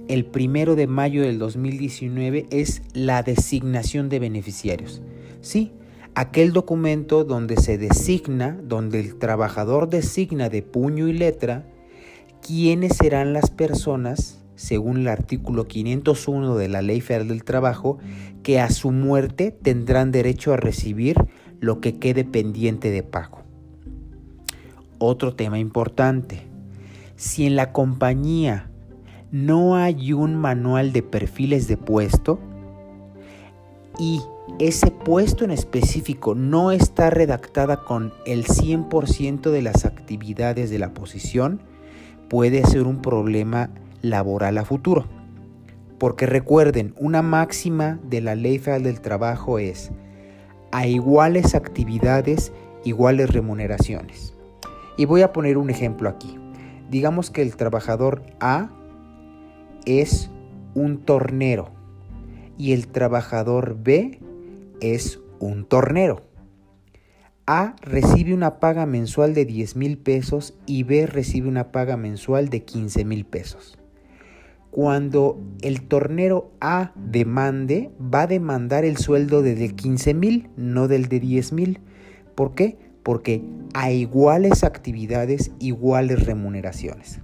el 0.10 0.26
primero 0.26 0.76
de 0.76 0.88
mayo 0.88 1.22
del 1.22 1.38
2019, 1.38 2.48
es 2.50 2.82
la 2.94 3.22
designación 3.22 4.10
de 4.10 4.18
beneficiarios. 4.18 5.04
Sí, 5.42 5.72
aquel 6.16 6.52
documento 6.52 7.24
donde 7.24 7.58
se 7.58 7.78
designa, 7.78 8.60
donde 8.64 9.00
el 9.00 9.20
trabajador 9.20 9.88
designa 9.88 10.50
de 10.50 10.64
puño 10.64 11.08
y 11.08 11.14
letra 11.14 11.64
quiénes 12.46 12.98
serán 12.98 13.34
las 13.34 13.52
personas, 13.52 14.44
según 14.56 14.98
el 14.98 15.08
artículo 15.10 15.68
501 15.68 16.58
de 16.58 16.68
la 16.70 16.82
Ley 16.82 17.02
Federal 17.02 17.28
del 17.28 17.44
Trabajo, 17.44 18.00
que 18.42 18.60
a 18.60 18.72
su 18.72 18.92
muerte 18.92 19.52
tendrán 19.52 20.12
derecho 20.12 20.54
a 20.54 20.58
recibir 20.58 21.18
lo 21.60 21.82
que 21.82 22.00
quede 22.00 22.26
pendiente 22.26 22.90
de 22.90 23.04
pago. 23.04 23.44
Otro 24.98 25.36
tema 25.36 25.60
importante. 25.60 26.42
Si 27.16 27.46
en 27.46 27.56
la 27.56 27.72
compañía 27.72 28.70
no 29.32 29.76
hay 29.76 30.14
un 30.14 30.36
manual 30.36 30.92
de 30.92 31.04
perfiles 31.04 31.68
de 31.68 31.78
puesto 31.78 32.40
y 34.00 34.22
ese 34.60 34.92
puesto 34.92 35.44
en 35.44 35.52
específico 35.52 36.34
no 36.34 36.72
está 36.72 37.10
redactada 37.10 37.84
con 37.84 38.14
el 38.26 38.46
100% 38.46 39.52
de 39.52 39.62
las 39.62 39.86
actividades 39.86 40.70
de 40.70 40.80
la 40.80 40.94
posición, 40.94 41.62
puede 42.30 42.66
ser 42.66 42.88
un 42.88 43.02
problema 43.02 43.70
laboral 44.02 44.58
a 44.58 44.66
futuro. 44.66 45.06
Porque 45.98 46.26
recuerden, 46.26 46.96
una 46.98 47.22
máxima 47.22 48.00
de 48.04 48.22
la 48.22 48.36
Ley 48.36 48.58
Federal 48.58 48.84
del 48.84 49.02
Trabajo 49.02 49.60
es 49.60 49.92
a 50.72 50.88
iguales 50.88 51.56
actividades, 51.56 52.54
iguales 52.86 53.32
remuneraciones. 53.32 54.34
Y 54.98 55.06
voy 55.06 55.22
a 55.22 55.34
poner 55.34 55.58
un 55.58 55.70
ejemplo 55.70 56.10
aquí. 56.10 56.38
Digamos 56.90 57.32
que 57.32 57.42
el 57.42 57.56
trabajador 57.56 58.24
A 58.40 58.70
es 59.90 60.30
un 60.76 61.00
tornero 61.00 61.72
y 62.58 62.74
el 62.74 62.88
trabajador 62.88 63.78
B 63.82 64.20
es 64.82 65.20
un 65.40 65.66
tornero. 65.66 66.22
A 67.48 67.76
recibe 67.82 68.36
una 68.36 68.60
paga 68.60 68.86
mensual 68.86 69.34
de 69.34 69.46
10 69.46 69.76
mil 69.76 69.98
pesos 69.98 70.54
y 70.68 70.84
B 70.84 71.08
recibe 71.08 71.50
una 71.50 71.72
paga 71.72 71.98
mensual 71.98 72.50
de 72.50 72.64
15 72.64 73.06
mil 73.06 73.26
pesos. 73.26 73.80
Cuando 74.70 75.42
el 75.64 75.82
tornero 75.82 76.52
A 76.62 76.92
demande, 76.96 77.90
va 78.00 78.22
a 78.22 78.28
demandar 78.28 78.86
el 78.86 78.98
sueldo 78.98 79.42
de 79.42 79.74
15 79.74 80.14
mil, 80.14 80.50
no 80.56 80.88
del 80.88 81.08
de 81.08 81.20
10 81.20 81.54
mil. 81.54 81.80
¿Por 82.36 82.54
qué? 82.54 82.78
Porque 83.02 83.42
a 83.74 83.92
iguales 83.92 84.64
actividades, 84.64 85.52
iguales 85.60 86.24
remuneraciones. 86.28 87.20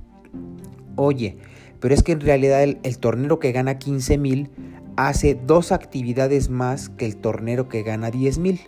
Oye, 0.96 1.38
pero 1.80 1.94
es 1.94 2.04
que 2.04 2.14
en 2.14 2.22
realidad 2.22 2.64
el, 2.64 2.98
tornero 3.00 3.40
que 3.40 3.52
gana 3.52 3.78
15 3.78 4.18
mil 4.18 4.50
hace 4.96 5.36
dos 5.36 5.72
actividades 5.72 6.50
más 6.50 6.90
que 6.90 7.06
el 7.06 7.18
tornero 7.18 7.68
que 7.70 7.84
gana 7.84 8.12
10 8.12 8.38
mil. 8.40 8.62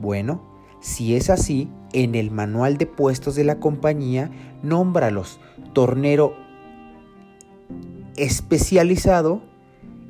Bueno, 0.00 0.42
si 0.80 1.14
es 1.14 1.30
así, 1.30 1.68
en 1.92 2.14
el 2.14 2.30
manual 2.30 2.76
de 2.76 2.86
puestos 2.86 3.34
de 3.34 3.44
la 3.44 3.58
compañía, 3.58 4.30
nómbralos 4.62 5.40
tornero 5.72 6.34
especializado 8.16 9.42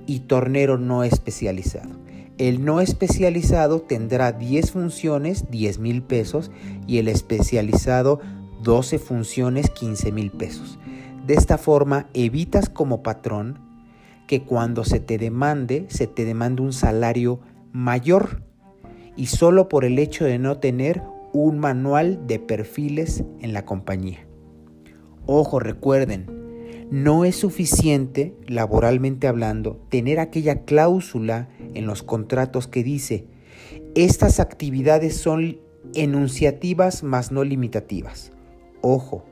y 0.06 0.20
tornero 0.20 0.78
no 0.78 1.04
especializado. 1.04 2.02
El 2.38 2.64
no 2.64 2.80
especializado 2.80 3.82
tendrá 3.82 4.32
10 4.32 4.72
funciones, 4.72 5.50
10 5.50 5.78
mil 5.78 6.02
pesos, 6.02 6.50
y 6.86 6.98
el 6.98 7.08
especializado 7.08 8.20
12 8.62 8.98
funciones, 8.98 9.70
15 9.70 10.12
mil 10.12 10.30
pesos. 10.30 10.78
De 11.26 11.34
esta 11.34 11.56
forma 11.58 12.08
evitas 12.14 12.68
como 12.68 13.02
patrón 13.02 13.58
que 14.26 14.42
cuando 14.42 14.84
se 14.84 14.98
te 14.98 15.18
demande, 15.18 15.86
se 15.88 16.06
te 16.06 16.24
demande 16.24 16.62
un 16.62 16.72
salario 16.72 17.40
mayor 17.72 18.42
y 19.16 19.26
solo 19.26 19.68
por 19.68 19.84
el 19.84 19.98
hecho 19.98 20.24
de 20.24 20.38
no 20.38 20.58
tener 20.58 21.02
un 21.32 21.58
manual 21.58 22.26
de 22.26 22.38
perfiles 22.38 23.24
en 23.40 23.52
la 23.52 23.64
compañía. 23.64 24.26
Ojo, 25.26 25.60
recuerden, 25.60 26.26
no 26.90 27.24
es 27.24 27.36
suficiente, 27.36 28.34
laboralmente 28.46 29.28
hablando, 29.28 29.80
tener 29.88 30.18
aquella 30.18 30.64
cláusula 30.64 31.48
en 31.74 31.86
los 31.86 32.02
contratos 32.02 32.68
que 32.68 32.82
dice, 32.82 33.26
estas 33.94 34.40
actividades 34.40 35.16
son 35.16 35.58
enunciativas 35.94 37.02
más 37.02 37.32
no 37.32 37.44
limitativas. 37.44 38.32
Ojo, 38.82 39.24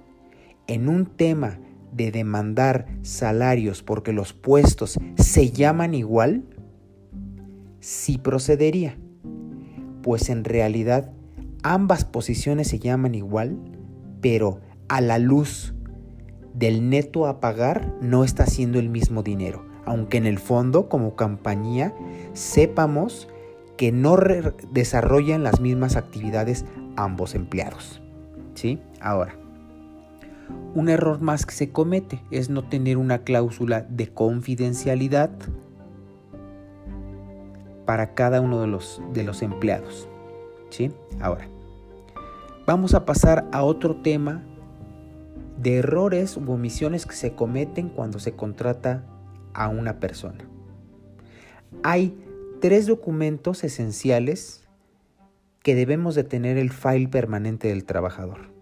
en 0.67 0.89
un 0.89 1.07
tema 1.07 1.59
de 1.93 2.11
demandar 2.11 2.87
salarios 3.03 3.83
porque 3.83 4.13
los 4.13 4.33
puestos 4.33 4.99
se 5.17 5.51
llaman 5.51 5.95
igual, 5.95 6.45
sí 7.81 8.19
procedería, 8.19 8.97
pues 10.03 10.29
en 10.29 10.45
realidad 10.45 11.11
ambas 11.63 12.05
posiciones 12.05 12.69
se 12.69 12.79
llaman 12.79 13.15
igual, 13.15 13.59
pero 14.21 14.61
a 14.89 15.01
la 15.01 15.19
luz 15.19 15.75
del 16.55 16.91
neto 16.91 17.27
a 17.27 17.41
pagar 17.41 17.95
no 18.01 18.25
está 18.25 18.47
siendo 18.47 18.79
el 18.79 18.89
mismo 18.89 19.23
dinero, 19.23 19.65
aunque 19.85 20.19
en 20.19 20.27
el 20.27 20.39
fondo 20.39 20.89
como 20.89 21.17
compañía 21.17 21.95
sepamos 22.33 23.29
que 23.77 23.93
no 23.93 24.17
desarrollan 24.73 25.43
las 25.43 25.61
mismas 25.61 25.97
actividades 25.97 26.67
ambos 26.97 27.35
empleados. 27.35 28.03
¿Sí? 28.55 28.79
Ahora, 29.01 29.40
un 30.75 30.89
error 30.89 31.21
más 31.21 31.47
que 31.47 31.55
se 31.55 31.71
comete 31.71 32.23
es 32.31 32.49
no 32.49 32.63
tener 32.63 32.97
una 32.97 33.23
cláusula 33.23 33.83
de 33.83 34.09
confidencialidad 34.09 35.31
para 37.87 38.15
cada 38.15 38.41
uno 38.41 38.61
de 38.61 38.69
los, 38.69 39.03
de 39.13 39.25
los 39.25 39.43
empleados. 39.43 40.09
¿Sí? 40.71 40.93
Ahora, 41.21 41.49
vamos 42.67 42.95
a 42.95 43.05
pasar 43.05 43.49
a 43.51 43.65
otro 43.65 43.97
tema 43.97 44.45
de 45.59 45.79
errores 45.79 46.37
u 46.37 46.53
omisiones 46.53 47.05
que 47.05 47.17
se 47.17 47.33
cometen 47.35 47.89
cuando 47.89 48.21
se 48.21 48.33
contrata 48.33 49.05
a 49.53 49.69
una 49.69 49.99
persona. 49.99 50.45
Hay 51.83 52.17
tres 52.61 52.87
documentos 52.87 53.65
esenciales 53.65 54.69
que 55.63 55.75
debemos 55.75 56.15
de 56.15 56.25
tener 56.25 56.57
el 56.57 56.71
file 56.71 57.09
permanente 57.09 57.69
del 57.69 57.85
trabajador 57.85 58.60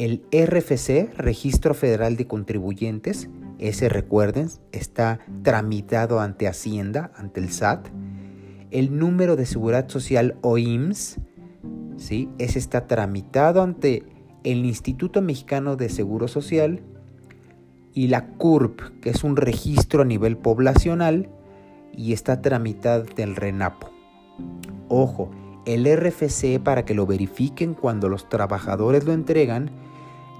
el 0.00 0.22
RFC, 0.32 1.12
Registro 1.18 1.74
Federal 1.74 2.16
de 2.16 2.26
Contribuyentes, 2.26 3.28
ese 3.58 3.90
recuerden, 3.90 4.48
está 4.72 5.20
tramitado 5.42 6.20
ante 6.20 6.48
Hacienda, 6.48 7.12
ante 7.16 7.40
el 7.40 7.50
SAT. 7.50 7.88
el 8.70 8.98
número 8.98 9.36
de 9.36 9.44
seguridad 9.44 9.90
social 9.90 10.36
o 10.40 10.56
IMSS, 10.56 11.18
¿sí? 11.98 12.30
ese 12.38 12.58
está 12.58 12.86
tramitado 12.86 13.62
ante 13.62 14.04
el 14.42 14.64
Instituto 14.64 15.20
Mexicano 15.20 15.76
de 15.76 15.90
Seguro 15.90 16.28
Social 16.28 16.80
y 17.92 18.06
la 18.06 18.28
CURP, 18.28 18.80
que 19.02 19.10
es 19.10 19.22
un 19.22 19.36
registro 19.36 20.00
a 20.00 20.06
nivel 20.06 20.38
poblacional 20.38 21.28
y 21.92 22.14
está 22.14 22.40
tramitado 22.40 23.04
del 23.16 23.36
RENAPO. 23.36 23.90
Ojo, 24.88 25.30
el 25.66 25.84
RFC 25.84 26.58
para 26.58 26.86
que 26.86 26.94
lo 26.94 27.04
verifiquen 27.04 27.74
cuando 27.74 28.08
los 28.08 28.30
trabajadores 28.30 29.04
lo 29.04 29.12
entregan 29.12 29.70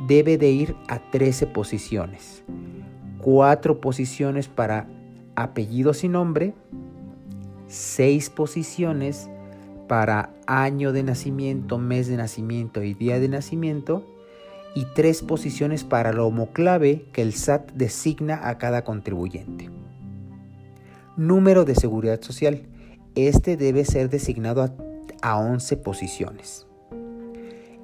debe 0.07 0.39
de 0.39 0.51
ir 0.51 0.77
a 0.89 0.99
13 0.99 1.47
posiciones. 1.47 2.43
4 3.21 3.81
posiciones 3.81 4.49
para 4.49 4.89
apellidos 5.37 6.05
y 6.05 6.09
nombre, 6.09 6.55
6 7.69 8.31
posiciones 8.31 9.29
para 9.89 10.33
año 10.47 10.93
de 10.93 11.03
nacimiento, 11.03 11.79
mes 11.79 12.09
de 12.09 12.17
nacimiento 12.17 12.83
y 12.83 12.95
día 12.95 13.19
de 13.19 13.29
nacimiento 13.29 14.07
y 14.75 14.87
3 14.95 15.23
posiciones 15.23 15.85
para 15.85 16.13
la 16.13 16.23
homoclave 16.23 17.07
que 17.13 17.23
el 17.23 17.33
SAT 17.33 17.73
designa 17.73 18.49
a 18.49 18.59
cada 18.59 18.85
contribuyente. 18.85 19.69
Número 21.17 21.65
de 21.65 21.75
seguridad 21.75 22.23
social. 22.23 22.63
Este 23.17 23.57
debe 23.57 23.85
ser 23.85 24.09
designado 24.09 24.63
a, 24.63 24.73
a 25.23 25.39
11 25.39 25.77
posiciones. 25.79 26.67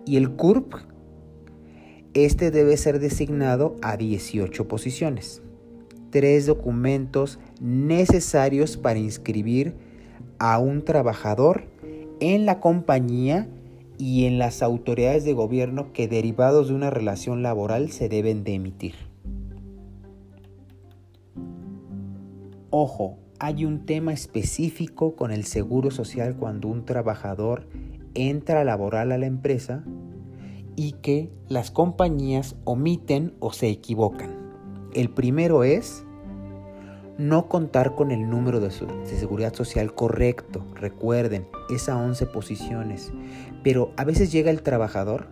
Y 0.07 0.17
el 0.17 0.31
CURP 0.31 0.75
este 2.25 2.51
debe 2.51 2.79
ser 2.79 2.99
designado 2.99 3.77
a 3.83 3.99
18 3.99 4.67
posiciones. 4.67 5.43
Tres 6.11 6.47
documentos 6.47 7.39
necesarios 7.61 8.79
para 8.79 8.99
inscribir 8.99 9.75
a 10.39 10.59
un 10.59 10.83
trabajador 10.83 11.65
en 12.21 12.47
la 12.47 12.61
compañía 12.61 13.49
y 13.99 14.25
en 14.25 14.39
las 14.39 14.63
autoridades 14.63 15.25
de 15.25 15.35
gobierno 15.35 15.93
que 15.93 16.09
derivados 16.09 16.69
de 16.69 16.75
una 16.75 16.89
relación 16.89 17.43
laboral 17.43 17.91
se 17.91 18.09
deben 18.09 18.45
de 18.45 18.55
emitir. 18.55 18.95
Ojo, 22.71 23.19
hay 23.39 23.67
un 23.67 23.85
tema 23.85 24.15
específico 24.15 25.17
con 25.17 25.33
el 25.33 25.45
seguro 25.45 25.91
social 25.91 26.37
cuando 26.37 26.69
un 26.69 26.87
trabajador 26.87 27.67
entra 28.15 28.63
a 28.63 28.65
laborar 28.65 29.13
a 29.13 29.19
la 29.19 29.27
empresa 29.27 29.85
y 30.77 30.93
que 30.93 31.31
las 31.49 31.71
compañías 31.71 32.55
omiten 32.65 33.35
o 33.41 33.53
se 33.53 33.69
equivocan. 33.69 34.37
El 34.93 35.11
primero 35.11 35.65
es 35.65 36.05
no 37.19 37.49
contar 37.49 37.95
con 37.95 38.11
el 38.11 38.29
número 38.29 38.61
de, 38.61 38.71
seguridad 38.71 39.55
social 39.55 39.95
correcto. 39.95 40.65
Recuerden, 40.75 41.49
es 41.71 41.89
a 41.89 41.97
11 41.97 42.27
posiciones. 42.27 43.13
Pero 43.63 43.93
a 43.97 44.05
veces 44.05 44.31
llega 44.31 44.51
el 44.51 44.63
trabajador 44.63 45.29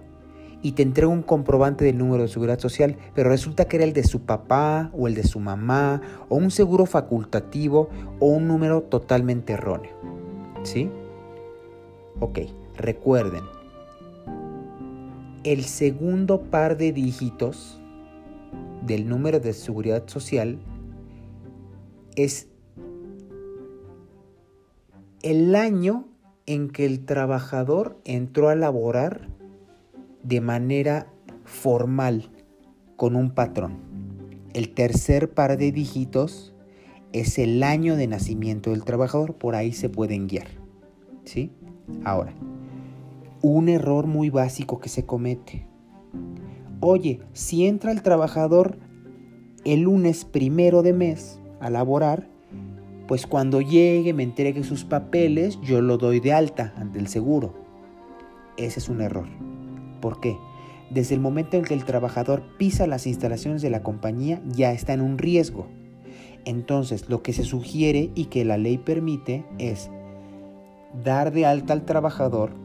y 0.62 0.72
te 0.72 0.82
entrega 0.82 1.12
un 1.12 1.22
comprobante 1.22 1.84
del 1.84 1.98
número 1.98 2.22
de 2.22 2.28
seguridad 2.28 2.58
social, 2.58 2.96
pero 3.14 3.28
resulta 3.28 3.66
que 3.66 3.76
era 3.76 3.84
el 3.84 3.92
de 3.92 4.02
su 4.02 4.22
papá 4.22 4.90
o 4.94 5.08
el 5.08 5.14
de 5.14 5.24
su 5.24 5.40
mamá, 5.40 6.00
o 6.30 6.36
un 6.36 6.50
seguro 6.50 6.86
facultativo 6.86 7.90
o 8.18 8.28
un 8.28 8.48
número 8.48 8.82
totalmente 8.82 9.52
erróneo. 9.52 9.92
¿Sí? 10.62 10.90
Ok, 12.18 12.38
recuerden, 12.76 13.44
el 15.44 15.64
segundo 15.64 16.40
par 16.40 16.78
de 16.78 16.92
dígitos 16.92 17.78
del 18.82 19.08
número 19.08 19.40
de 19.40 19.52
seguridad 19.52 20.08
social 20.08 20.58
es 22.16 22.48
el 25.22 25.54
año 25.54 26.08
en 26.46 26.70
que 26.70 26.86
el 26.86 27.04
trabajador 27.04 28.00
entró 28.04 28.48
a 28.48 28.54
laborar 28.54 29.28
de 30.22 30.40
manera 30.40 31.12
formal 31.44 32.30
con 32.96 33.14
un 33.14 33.30
patrón. 33.30 33.78
El 34.54 34.70
tercer 34.70 35.30
par 35.30 35.58
de 35.58 35.72
dígitos 35.72 36.54
es 37.12 37.38
el 37.38 37.62
año 37.62 37.96
de 37.96 38.06
nacimiento 38.06 38.70
del 38.70 38.84
trabajador, 38.84 39.34
por 39.34 39.54
ahí 39.54 39.72
se 39.72 39.88
pueden 39.90 40.26
guiar. 40.26 40.48
¿Sí? 41.24 41.50
Ahora, 42.04 42.34
un 43.50 43.68
error 43.68 44.06
muy 44.06 44.30
básico 44.30 44.80
que 44.80 44.88
se 44.88 45.04
comete. 45.04 45.66
Oye, 46.80 47.20
si 47.34 47.66
entra 47.66 47.92
el 47.92 48.00
trabajador 48.00 48.78
el 49.66 49.82
lunes 49.82 50.24
primero 50.24 50.82
de 50.82 50.94
mes 50.94 51.40
a 51.60 51.68
laborar, 51.68 52.26
pues 53.06 53.26
cuando 53.26 53.60
llegue 53.60 54.14
me 54.14 54.22
entregue 54.22 54.64
sus 54.64 54.84
papeles, 54.84 55.60
yo 55.60 55.82
lo 55.82 55.98
doy 55.98 56.20
de 56.20 56.32
alta 56.32 56.72
ante 56.78 56.98
el 56.98 57.06
seguro. 57.06 57.52
Ese 58.56 58.80
es 58.80 58.88
un 58.88 59.02
error. 59.02 59.28
¿Por 60.00 60.20
qué? 60.20 60.38
Desde 60.88 61.14
el 61.14 61.20
momento 61.20 61.58
en 61.58 61.64
que 61.64 61.74
el 61.74 61.84
trabajador 61.84 62.42
pisa 62.56 62.86
las 62.86 63.06
instalaciones 63.06 63.60
de 63.60 63.68
la 63.68 63.82
compañía 63.82 64.40
ya 64.46 64.72
está 64.72 64.94
en 64.94 65.02
un 65.02 65.18
riesgo. 65.18 65.66
Entonces, 66.46 67.10
lo 67.10 67.22
que 67.22 67.34
se 67.34 67.44
sugiere 67.44 68.10
y 68.14 68.26
que 68.26 68.46
la 68.46 68.56
ley 68.56 68.78
permite 68.78 69.44
es 69.58 69.90
dar 71.04 71.30
de 71.30 71.44
alta 71.44 71.74
al 71.74 71.84
trabajador 71.84 72.63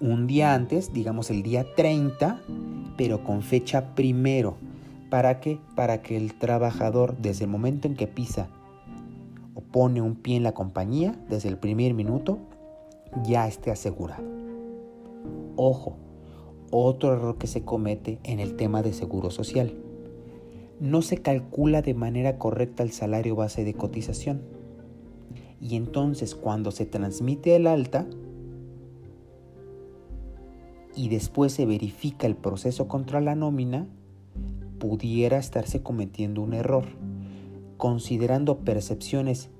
un 0.00 0.26
día 0.26 0.54
antes, 0.54 0.92
digamos 0.92 1.30
el 1.30 1.42
día 1.42 1.66
30, 1.74 2.40
pero 2.96 3.24
con 3.24 3.42
fecha 3.42 3.94
primero. 3.94 4.56
¿Para 5.10 5.40
qué? 5.40 5.58
Para 5.74 6.02
que 6.02 6.16
el 6.16 6.34
trabajador 6.34 7.16
desde 7.18 7.44
el 7.44 7.50
momento 7.50 7.88
en 7.88 7.94
que 7.94 8.06
pisa 8.06 8.48
o 9.54 9.60
pone 9.60 10.00
un 10.00 10.16
pie 10.16 10.36
en 10.36 10.42
la 10.42 10.52
compañía, 10.52 11.18
desde 11.28 11.48
el 11.48 11.58
primer 11.58 11.94
minuto, 11.94 12.38
ya 13.24 13.46
esté 13.46 13.70
asegurado. 13.70 14.24
Ojo, 15.56 15.96
otro 16.70 17.12
error 17.12 17.38
que 17.38 17.46
se 17.46 17.62
comete 17.62 18.18
en 18.24 18.40
el 18.40 18.56
tema 18.56 18.82
de 18.82 18.92
seguro 18.92 19.30
social. 19.30 19.74
No 20.80 21.00
se 21.00 21.18
calcula 21.18 21.80
de 21.80 21.94
manera 21.94 22.36
correcta 22.36 22.82
el 22.82 22.92
salario 22.92 23.36
base 23.36 23.64
de 23.64 23.74
cotización. 23.74 24.42
Y 25.60 25.76
entonces 25.76 26.34
cuando 26.34 26.70
se 26.70 26.84
transmite 26.84 27.56
el 27.56 27.66
alta, 27.66 28.06
y 30.96 31.08
después 31.08 31.52
se 31.52 31.66
verifica 31.66 32.26
el 32.26 32.34
proceso 32.34 32.88
contra 32.88 33.20
la 33.20 33.34
nómina, 33.34 33.86
pudiera 34.78 35.38
estarse 35.38 35.82
cometiendo 35.82 36.40
un 36.40 36.54
error, 36.54 36.84
considerando 37.76 38.58
percepciones 38.60 39.50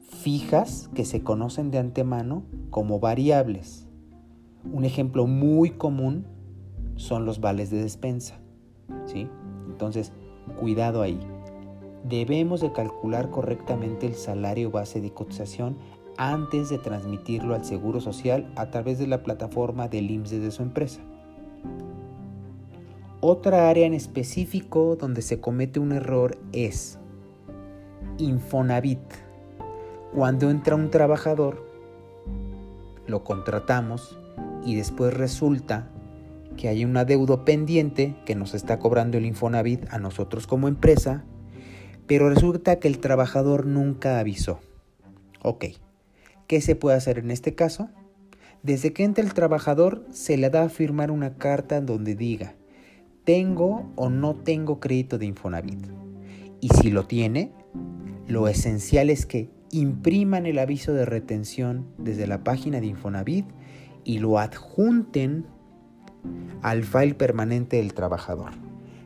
fijas 0.00 0.88
que 0.94 1.04
se 1.04 1.22
conocen 1.22 1.70
de 1.70 1.78
antemano 1.78 2.44
como 2.70 2.98
variables. 2.98 3.86
Un 4.72 4.84
ejemplo 4.84 5.26
muy 5.26 5.70
común 5.70 6.26
son 6.96 7.26
los 7.26 7.40
vales 7.40 7.70
de 7.70 7.82
despensa. 7.82 8.40
¿sí? 9.06 9.28
Entonces, 9.68 10.12
cuidado 10.58 11.02
ahí. 11.02 11.20
Debemos 12.08 12.60
de 12.60 12.72
calcular 12.72 13.30
correctamente 13.30 14.06
el 14.06 14.14
salario 14.14 14.70
base 14.70 15.00
de 15.00 15.12
cotización 15.12 15.76
antes 16.16 16.68
de 16.68 16.78
transmitirlo 16.78 17.54
al 17.54 17.64
Seguro 17.64 18.00
Social 18.00 18.50
a 18.56 18.70
través 18.70 18.98
de 18.98 19.06
la 19.06 19.22
plataforma 19.22 19.88
del 19.88 20.10
IMSS 20.10 20.42
de 20.42 20.50
su 20.50 20.62
empresa. 20.62 21.00
Otra 23.20 23.70
área 23.70 23.86
en 23.86 23.94
específico 23.94 24.96
donde 24.96 25.22
se 25.22 25.40
comete 25.40 25.80
un 25.80 25.92
error 25.92 26.36
es 26.52 26.98
Infonavit. 28.18 29.00
Cuando 30.14 30.50
entra 30.50 30.76
un 30.76 30.90
trabajador, 30.90 31.66
lo 33.06 33.24
contratamos 33.24 34.18
y 34.64 34.76
después 34.76 35.14
resulta 35.14 35.88
que 36.56 36.68
hay 36.68 36.84
un 36.84 36.96
adeudo 36.96 37.44
pendiente 37.44 38.14
que 38.24 38.34
nos 38.34 38.54
está 38.54 38.78
cobrando 38.78 39.18
el 39.18 39.26
Infonavit 39.26 39.92
a 39.92 39.98
nosotros 39.98 40.46
como 40.46 40.68
empresa, 40.68 41.24
pero 42.06 42.28
resulta 42.28 42.78
que 42.78 42.88
el 42.88 42.98
trabajador 42.98 43.66
nunca 43.66 44.18
avisó. 44.18 44.60
Ok, 45.42 45.64
¿Qué 46.46 46.60
se 46.60 46.76
puede 46.76 46.96
hacer 46.96 47.18
en 47.18 47.30
este 47.30 47.54
caso? 47.54 47.88
Desde 48.62 48.92
que 48.92 49.04
entra 49.04 49.24
el 49.24 49.34
trabajador 49.34 50.06
se 50.10 50.36
le 50.36 50.50
da 50.50 50.64
a 50.64 50.68
firmar 50.68 51.10
una 51.10 51.34
carta 51.36 51.80
donde 51.80 52.14
diga, 52.14 52.54
tengo 53.24 53.90
o 53.96 54.10
no 54.10 54.34
tengo 54.34 54.80
crédito 54.80 55.18
de 55.18 55.26
Infonavit. 55.26 55.86
Y 56.60 56.68
si 56.68 56.90
lo 56.90 57.06
tiene, 57.06 57.52
lo 58.26 58.48
esencial 58.48 59.10
es 59.10 59.26
que 59.26 59.50
impriman 59.70 60.46
el 60.46 60.58
aviso 60.58 60.92
de 60.92 61.04
retención 61.04 61.86
desde 61.98 62.26
la 62.26 62.44
página 62.44 62.80
de 62.80 62.86
Infonavit 62.86 63.46
y 64.04 64.18
lo 64.18 64.38
adjunten 64.38 65.46
al 66.62 66.84
file 66.84 67.14
permanente 67.14 67.78
del 67.78 67.94
trabajador. 67.94 68.52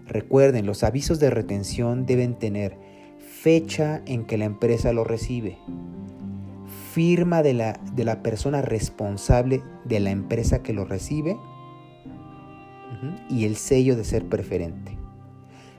Recuerden, 0.07 0.67
los 0.67 0.85
avisos 0.85 1.21
de 1.21 1.31
retención 1.31 2.07
deben 2.07 2.39
tener 2.39 2.77
fecha 3.19 4.03
en 4.07 4.25
que 4.25 4.39
la 4.39 4.45
empresa 4.45 4.93
lo 4.93 5.05
recibe, 5.05 5.59
firma 6.99 7.45
de 7.45 7.55
la, 7.55 7.75
de 7.95 8.05
la 8.05 8.25
persona 8.25 8.61
responsable 8.61 9.63
de 9.85 10.01
la 10.01 10.11
empresa 10.11 10.65
que 10.65 10.73
lo 10.73 10.85
recibe 10.85 11.37
y 13.31 13.45
el 13.45 13.55
sello 13.55 13.95
de 13.95 14.03
ser 14.03 14.29
preferente. 14.29 14.99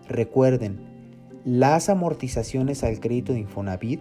Recuerden, 0.07 0.79
las 1.43 1.89
amortizaciones 1.89 2.85
al 2.85 3.01
crédito 3.01 3.33
de 3.33 3.39
Infonavit 3.39 3.99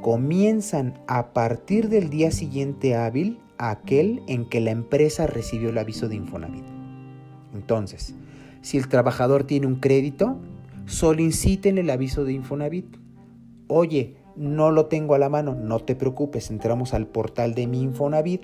comienzan 0.00 0.98
a 1.06 1.32
partir 1.32 1.88
del 1.88 2.10
día 2.10 2.32
siguiente 2.32 2.96
hábil 2.96 3.38
aquel 3.58 4.24
en 4.26 4.48
que 4.48 4.60
la 4.60 4.72
empresa 4.72 5.28
recibió 5.28 5.70
el 5.70 5.78
aviso 5.78 6.08
de 6.08 6.16
Infonavit. 6.16 6.64
Entonces, 7.54 8.16
si 8.60 8.76
el 8.76 8.88
trabajador 8.88 9.44
tiene 9.44 9.68
un 9.68 9.76
crédito, 9.76 10.36
soliciten 10.86 11.78
el 11.78 11.90
aviso 11.90 12.24
de 12.24 12.32
Infonavit. 12.32 12.96
Oye, 13.68 14.16
no 14.36 14.70
lo 14.70 14.86
tengo 14.86 15.14
a 15.14 15.18
la 15.18 15.28
mano, 15.28 15.54
no 15.54 15.80
te 15.80 15.94
preocupes, 15.94 16.50
entramos 16.50 16.94
al 16.94 17.06
portal 17.06 17.54
de 17.54 17.66
mi 17.66 17.82
Infonavit 17.82 18.42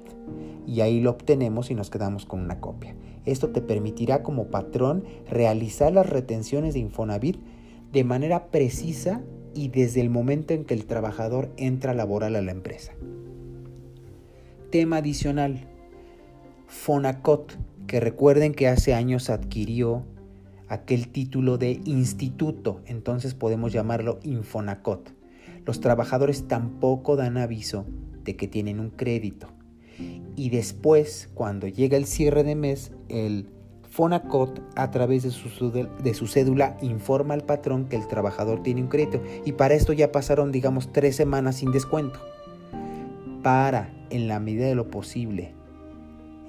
y 0.66 0.80
ahí 0.80 1.01
lo 1.01 1.11
obtenemos 1.11 1.70
y 1.70 1.74
nos 1.74 1.91
quedamos 1.91 2.26
con 2.26 2.41
una 2.41 2.61
copia. 2.61 2.95
Esto 3.24 3.51
te 3.51 3.61
permitirá 3.61 4.22
como 4.22 4.49
patrón 4.49 5.05
realizar 5.28 5.93
las 5.93 6.09
retenciones 6.09 6.74
de 6.74 6.80
Infonavit 6.80 7.39
de 7.93 8.05
manera 8.05 8.51
precisa 8.51 9.22
y 9.55 9.68
desde 9.68 10.01
el 10.01 10.11
momento 10.11 10.55
en 10.55 10.64
que 10.64 10.74
el 10.74 10.86
trabajador 10.86 11.51
entra 11.57 11.95
laboral 11.95 12.36
a 12.36 12.43
la 12.43 12.53
empresa. 12.53 12.93
Tema 14.70 14.99
adicional. 14.99 15.66
Fonacot, 16.66 17.57
que 17.86 18.01
recuerden 18.01 18.53
que 18.53 18.68
hace 18.68 18.93
años 18.93 19.30
adquirió 19.30 20.05
aquel 20.68 21.09
título 21.09 21.57
de 21.57 21.80
instituto, 21.84 22.82
entonces 22.84 23.34
podemos 23.34 23.72
llamarlo 23.72 24.20
Infonacot. 24.22 25.18
Los 25.69 25.81
trabajadores 25.81 26.49
tampoco 26.49 27.14
dan 27.16 27.37
aviso 27.37 27.85
de 28.25 28.37
que 28.37 28.49
tienen 28.49 28.81
un 28.81 28.89
crédito. 28.89 29.49
Y 30.35 30.49
después, 30.49 31.29
cuando 31.35 31.69
llega 31.69 31.99
el 31.99 32.07
cierre 32.07 32.43
de 32.43 32.55
mes, 32.55 32.93
el 33.11 33.51
Fonacot, 33.91 34.62
a 34.77 34.91
través 34.91 35.25
de 35.25 35.31
su, 35.31 35.71
de 35.71 36.14
su, 36.14 36.27
cédula, 36.27 36.79
informa 36.81 37.35
al 37.35 37.43
patrón 37.45 37.85
que 37.85 37.97
el 37.97 38.09
trabajador 38.09 38.62
tiene 38.62 38.81
un 38.81 38.89
crédito. 38.89 39.23
Y 39.45 39.53
para 39.53 39.75
esto 39.75 39.93
ya 39.93 40.11
pasaron, 40.11 40.53
digamos, 40.53 40.91
tres 40.91 41.16
semanas 41.16 41.57
sin 41.57 41.71
descuento. 41.71 42.19
Para, 43.43 43.93
en 44.09 44.27
la 44.27 44.41
medida 44.41 44.69
de 44.69 44.75
lo 44.75 44.91
posible, 44.91 45.53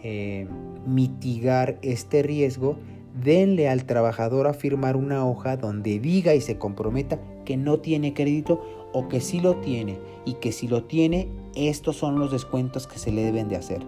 eh, 0.01 0.47
mitigar 0.87 1.77
este 1.81 2.23
riesgo, 2.23 2.77
denle 3.21 3.67
al 3.67 3.83
trabajador 3.83 4.47
a 4.47 4.53
firmar 4.53 4.95
una 4.95 5.27
hoja 5.27 5.57
donde 5.57 5.99
diga 5.99 6.35
y 6.35 6.39
se 6.39 6.57
comprometa 6.57 7.19
que 7.43 7.57
no 7.57 7.79
tiene 7.79 8.13
crédito 8.13 8.78
o 8.93 9.07
que 9.07 9.21
sí 9.21 9.39
lo 9.39 9.57
tiene 9.57 9.99
y 10.25 10.33
que 10.35 10.51
si 10.51 10.67
lo 10.67 10.83
tiene, 10.83 11.29
estos 11.55 11.97
son 11.97 12.19
los 12.19 12.31
descuentos 12.31 12.87
que 12.87 12.99
se 12.99 13.11
le 13.11 13.23
deben 13.23 13.49
de 13.49 13.55
hacer. 13.55 13.85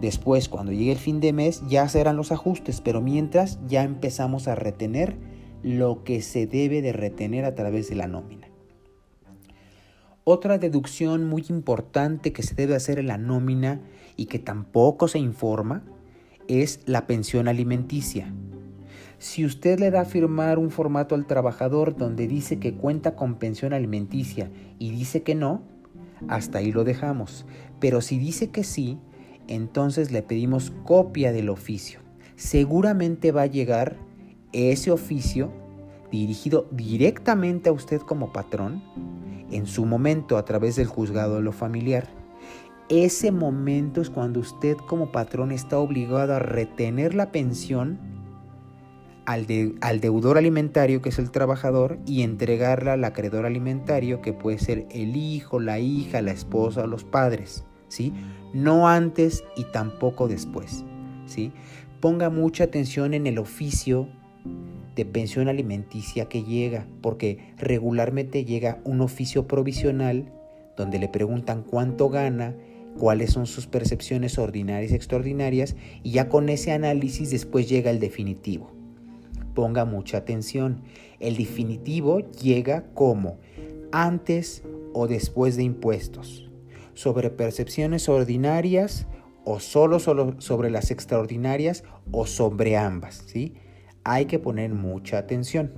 Después, 0.00 0.48
cuando 0.48 0.72
llegue 0.72 0.92
el 0.92 0.98
fin 0.98 1.20
de 1.20 1.32
mes, 1.32 1.62
ya 1.68 1.88
serán 1.88 2.16
los 2.16 2.32
ajustes, 2.32 2.80
pero 2.80 3.00
mientras 3.00 3.58
ya 3.66 3.82
empezamos 3.82 4.46
a 4.46 4.54
retener 4.54 5.16
lo 5.62 6.04
que 6.04 6.20
se 6.22 6.46
debe 6.46 6.82
de 6.82 6.92
retener 6.92 7.44
a 7.44 7.54
través 7.54 7.88
de 7.88 7.96
la 7.96 8.06
nómina. 8.06 8.48
Otra 10.24 10.58
deducción 10.58 11.24
muy 11.24 11.44
importante 11.48 12.32
que 12.32 12.42
se 12.42 12.54
debe 12.54 12.74
hacer 12.74 12.98
en 12.98 13.06
la 13.06 13.16
nómina 13.16 13.80
y 14.16 14.26
que 14.26 14.38
tampoco 14.38 15.08
se 15.08 15.18
informa 15.18 15.84
es 16.48 16.80
la 16.84 17.06
pensión 17.06 17.48
alimenticia. 17.48 18.32
Si 19.18 19.44
usted 19.46 19.80
le 19.80 19.90
da 19.90 20.02
a 20.02 20.04
firmar 20.04 20.58
un 20.58 20.70
formato 20.70 21.14
al 21.14 21.26
trabajador 21.26 21.96
donde 21.96 22.28
dice 22.28 22.58
que 22.58 22.74
cuenta 22.74 23.16
con 23.16 23.36
pensión 23.36 23.72
alimenticia 23.72 24.50
y 24.78 24.90
dice 24.90 25.22
que 25.22 25.34
no, 25.34 25.62
hasta 26.28 26.58
ahí 26.58 26.70
lo 26.70 26.84
dejamos. 26.84 27.46
Pero 27.80 28.02
si 28.02 28.18
dice 28.18 28.50
que 28.50 28.62
sí, 28.62 28.98
entonces 29.48 30.12
le 30.12 30.22
pedimos 30.22 30.72
copia 30.84 31.32
del 31.32 31.48
oficio. 31.48 32.00
Seguramente 32.36 33.32
va 33.32 33.42
a 33.42 33.46
llegar 33.46 33.96
ese 34.52 34.90
oficio 34.90 35.50
dirigido 36.10 36.66
directamente 36.70 37.70
a 37.70 37.72
usted 37.72 38.00
como 38.00 38.32
patrón, 38.32 38.82
en 39.50 39.66
su 39.66 39.86
momento 39.86 40.36
a 40.36 40.44
través 40.44 40.76
del 40.76 40.86
juzgado 40.86 41.36
de 41.36 41.42
lo 41.42 41.52
familiar. 41.52 42.08
Ese 42.88 43.32
momento 43.32 44.00
es 44.00 44.10
cuando 44.10 44.40
usted 44.40 44.76
como 44.76 45.10
patrón 45.10 45.52
está 45.52 45.78
obligado 45.78 46.34
a 46.34 46.38
retener 46.38 47.14
la 47.14 47.32
pensión 47.32 48.15
al, 49.26 49.46
al, 49.80 50.00
deudor 50.00 50.38
alimentario, 50.38 51.02
que 51.02 51.10
es 51.10 51.18
el 51.18 51.30
trabajador, 51.30 51.98
y 52.06 52.22
entregarla 52.22 52.94
al 52.94 53.04
acreedor 53.04 53.46
alimentario, 53.46 54.22
que 54.22 54.32
puede 54.32 54.58
ser 54.58 54.86
el 54.90 55.16
hijo, 55.16 55.60
la 55.60 55.78
hija, 55.78 56.22
la 56.22 56.32
esposa 56.32 56.86
los 56.86 57.04
padres. 57.04 57.64
¿sí? 57.88 58.12
No 58.52 58.88
antes 58.88 59.44
y 59.56 59.64
tampoco 59.64 60.28
después, 60.28 60.84
¿sí? 61.26 61.52
Ponga 62.00 62.30
mucha 62.30 62.64
atención 62.64 63.14
en 63.14 63.26
el 63.26 63.38
oficio 63.38 64.08
de 64.94 65.04
pensión 65.04 65.48
alimenticia 65.48 66.28
que 66.28 66.42
llega, 66.42 66.86
porque 67.02 67.54
regularmente 67.58 68.44
llega 68.44 68.80
un 68.84 69.00
oficio 69.00 69.46
provisional 69.46 70.32
donde 70.76 70.98
le 70.98 71.08
preguntan 71.08 71.62
cuánto 71.62 72.08
gana, 72.08 72.54
cuáles 72.98 73.32
son 73.32 73.46
sus 73.46 73.66
percepciones 73.66 74.38
ordinarias 74.38 74.92
y 74.92 74.94
extraordinarias, 74.94 75.76
y 76.02 76.12
ya 76.12 76.28
con 76.28 76.48
ese 76.48 76.72
análisis 76.72 77.30
después 77.30 77.68
llega 77.68 77.90
el 77.90 78.00
definitivo. 78.00 78.75
Ponga 79.56 79.86
mucha 79.86 80.18
atención. 80.18 80.82
El 81.18 81.38
definitivo 81.38 82.20
llega 82.20 82.84
como 82.92 83.38
antes 83.90 84.62
o 84.92 85.08
después 85.08 85.56
de 85.56 85.62
impuestos, 85.62 86.50
sobre 86.92 87.30
percepciones 87.30 88.10
ordinarias 88.10 89.06
o 89.46 89.58
solo, 89.58 89.98
sobre 89.98 90.70
las 90.70 90.90
extraordinarias 90.90 91.84
o 92.12 92.26
sobre 92.26 92.76
ambas. 92.76 93.24
¿sí? 93.26 93.54
Hay 94.04 94.26
que 94.26 94.38
poner 94.38 94.74
mucha 94.74 95.16
atención. 95.16 95.72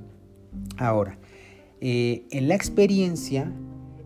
Ahora, 0.77 1.21
eh, 1.81 2.27
en 2.33 2.49
la 2.49 2.57
experiencia 2.57 3.53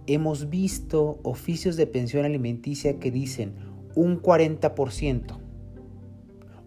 hemos 0.07 0.51
visto 0.51 1.19
oficios 1.23 1.77
de 1.77 1.87
pensión 1.87 2.27
alimenticia 2.27 2.99
que 2.99 3.11
dicen 3.11 3.55
un 3.95 4.21
40% 4.21 5.41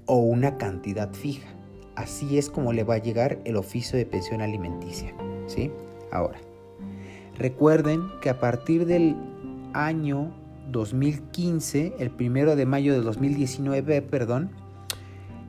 o 0.08 0.18
una 0.18 0.58
cantidad 0.58 1.14
fija. 1.14 1.55
Así 1.96 2.38
es 2.38 2.50
como 2.50 2.74
le 2.74 2.84
va 2.84 2.96
a 2.96 3.00
llegar 3.00 3.40
el 3.46 3.56
oficio 3.56 3.98
de 3.98 4.06
pensión 4.06 4.42
alimenticia. 4.42 5.14
¿sí? 5.48 5.72
Ahora, 6.12 6.40
recuerden 7.38 8.04
que 8.22 8.30
a 8.30 8.40
partir 8.40 8.86
del 8.86 9.16
año 9.74 10.34
2015, 10.72 11.94
el 12.00 12.10
primero 12.10 12.56
de 12.56 12.66
mayo 12.66 12.94
de 12.94 13.02
2019, 13.02 14.02
perdón, 14.02 14.50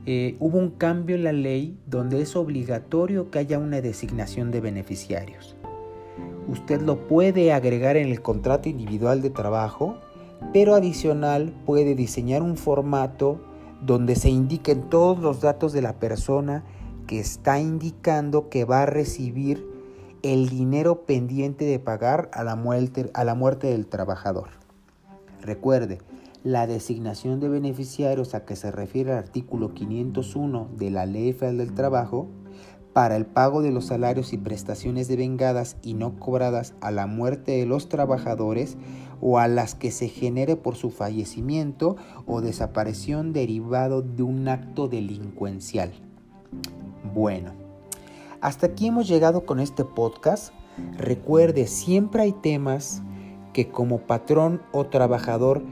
eh, 0.05 0.37
hubo 0.39 0.57
un 0.57 0.69
cambio 0.69 1.17
en 1.17 1.25
la 1.25 1.33
ley 1.33 1.77
donde 1.85 2.21
es 2.21 2.35
obligatorio 2.35 3.29
que 3.29 3.39
haya 3.39 3.59
una 3.59 3.81
designación 3.81 4.51
de 4.51 4.61
beneficiarios. 4.61 5.57
Usted 6.47 6.81
lo 6.81 7.07
puede 7.07 7.51
agregar 7.51 7.97
en 7.97 8.07
el 8.07 8.21
contrato 8.21 8.69
individual 8.69 9.21
de 9.21 9.31
trabajo, 9.31 9.97
pero 10.53 10.75
adicional 10.75 11.53
puede 11.65 11.93
diseñar 11.93 12.41
un 12.41 12.55
formato 12.55 13.41
donde 13.81 14.15
se 14.15 14.29
indiquen 14.29 14.89
todos 14.89 15.19
los 15.19 15.41
datos 15.41 15.73
de 15.73 15.81
la 15.81 15.99
persona 15.99 16.63
que 17.07 17.19
está 17.19 17.59
indicando 17.59 18.49
que 18.49 18.65
va 18.65 18.83
a 18.83 18.85
recibir 18.85 19.65
el 20.23 20.49
dinero 20.49 21.05
pendiente 21.05 21.65
de 21.65 21.79
pagar 21.79 22.29
a 22.33 22.43
la 22.43 22.55
muerte, 22.55 23.09
a 23.13 23.23
la 23.23 23.35
muerte 23.35 23.67
del 23.67 23.87
trabajador. 23.87 24.49
Recuerde, 25.41 25.99
la 26.43 26.67
designación 26.67 27.39
de 27.39 27.49
beneficiarios 27.49 28.33
a 28.33 28.45
que 28.45 28.55
se 28.55 28.71
refiere 28.71 29.11
el 29.11 29.17
artículo 29.17 29.73
501 29.73 30.69
de 30.77 30.91
la 30.91 31.05
Ley 31.05 31.33
Federal 31.33 31.57
del 31.57 31.73
Trabajo 31.73 32.27
para 32.93 33.15
el 33.15 33.25
pago 33.25 33.61
de 33.61 33.71
los 33.71 33.85
salarios 33.85 34.33
y 34.33 34.37
prestaciones 34.37 35.07
devengadas 35.07 35.77
y 35.83 35.93
no 35.93 36.17
cobradas 36.19 36.73
a 36.81 36.89
la 36.89 37.05
muerte 37.05 37.51
de 37.51 37.65
los 37.65 37.89
trabajadores 37.89 38.77
o 39.21 39.39
a 39.39 39.47
las 39.47 39.75
que 39.75 39.91
se 39.91 40.07
genere 40.07 40.55
por 40.55 40.75
su 40.75 40.89
fallecimiento 40.89 41.95
o 42.25 42.41
desaparición 42.41 43.33
derivado 43.33 44.01
de 44.01 44.23
un 44.23 44.47
acto 44.47 44.87
delincuencial. 44.87 45.91
Bueno, 47.13 47.51
hasta 48.41 48.67
aquí 48.67 48.87
hemos 48.87 49.07
llegado 49.07 49.45
con 49.45 49.59
este 49.59 49.83
podcast. 49.83 50.53
Recuerde, 50.97 51.67
siempre 51.67 52.23
hay 52.23 52.31
temas 52.33 53.01
que 53.53 53.69
como 53.69 53.99
patrón 53.99 54.61
o 54.71 54.85
trabajador 54.85 55.63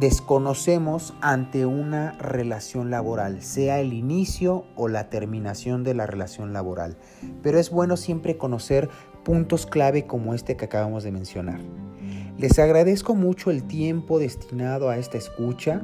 desconocemos 0.00 1.14
ante 1.20 1.66
una 1.66 2.12
relación 2.12 2.90
laboral, 2.90 3.42
sea 3.42 3.80
el 3.80 3.92
inicio 3.92 4.64
o 4.76 4.88
la 4.88 5.10
terminación 5.10 5.82
de 5.82 5.94
la 5.94 6.06
relación 6.06 6.52
laboral. 6.52 6.96
Pero 7.42 7.58
es 7.58 7.70
bueno 7.70 7.96
siempre 7.96 8.38
conocer 8.38 8.88
puntos 9.24 9.66
clave 9.66 10.06
como 10.06 10.34
este 10.34 10.56
que 10.56 10.64
acabamos 10.64 11.02
de 11.02 11.12
mencionar. 11.12 11.60
Les 12.38 12.58
agradezco 12.60 13.16
mucho 13.16 13.50
el 13.50 13.64
tiempo 13.64 14.20
destinado 14.20 14.90
a 14.90 14.96
esta 14.96 15.18
escucha. 15.18 15.82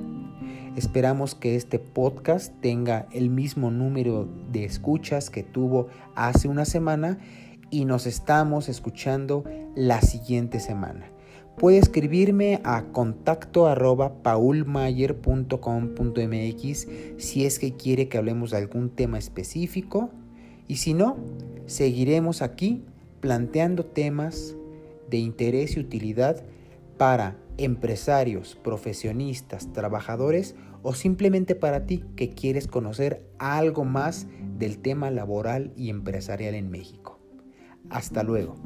Esperamos 0.77 1.35
que 1.35 1.57
este 1.57 1.81
podcast 1.81 2.55
tenga 2.61 3.09
el 3.11 3.29
mismo 3.29 3.73
número 3.73 4.29
de 4.53 4.65
escuchas 4.65 5.31
que 5.31 5.43
tuvo 5.43 5.89
hace 6.15 6.47
una 6.47 6.65
semana 6.65 7.19
y 7.71 7.87
nos 7.87 8.07
estamos 8.07 8.69
escuchando 8.69 9.43
la 9.75 10.01
siguiente 10.01 10.61
semana. 10.61 11.11
Puede 11.59 11.79
escribirme 11.79 12.61
a 12.63 12.85
contacto 12.93 13.67
arroba 13.67 14.23
paulmayer.com.mx 14.23 16.87
si 17.17 17.47
es 17.47 17.59
que 17.59 17.75
quiere 17.75 18.09
que 18.09 18.17
hablemos 18.17 18.53
de 18.53 18.59
algún 18.59 18.91
tema 18.91 19.19
específico 19.19 20.11
y 20.69 20.77
si 20.77 20.95
no, 20.95 21.17
seguiremos 21.67 22.43
aquí 22.43 22.85
planteando 23.21 23.85
temas 23.85 24.55
de 25.09 25.19
interés 25.19 25.77
y 25.77 25.81
utilidad 25.81 26.45
para 26.99 27.37
empresarios, 27.57 28.57
profesionistas, 28.57 29.73
trabajadores 29.73 30.55
o 30.83 30.95
simplemente 30.95 31.55
para 31.55 31.87
ti 31.87 32.05
que 32.17 32.31
quieres 32.31 32.67
conocer 32.67 33.27
algo 33.39 33.85
más 33.85 34.27
del 34.59 34.79
tema 34.79 35.11
laboral 35.11 35.73
y 35.77 35.91
empresarial 35.91 36.55
en 36.55 36.71
México. 36.71 37.19
Hasta 37.91 38.23
luego. 38.23 38.57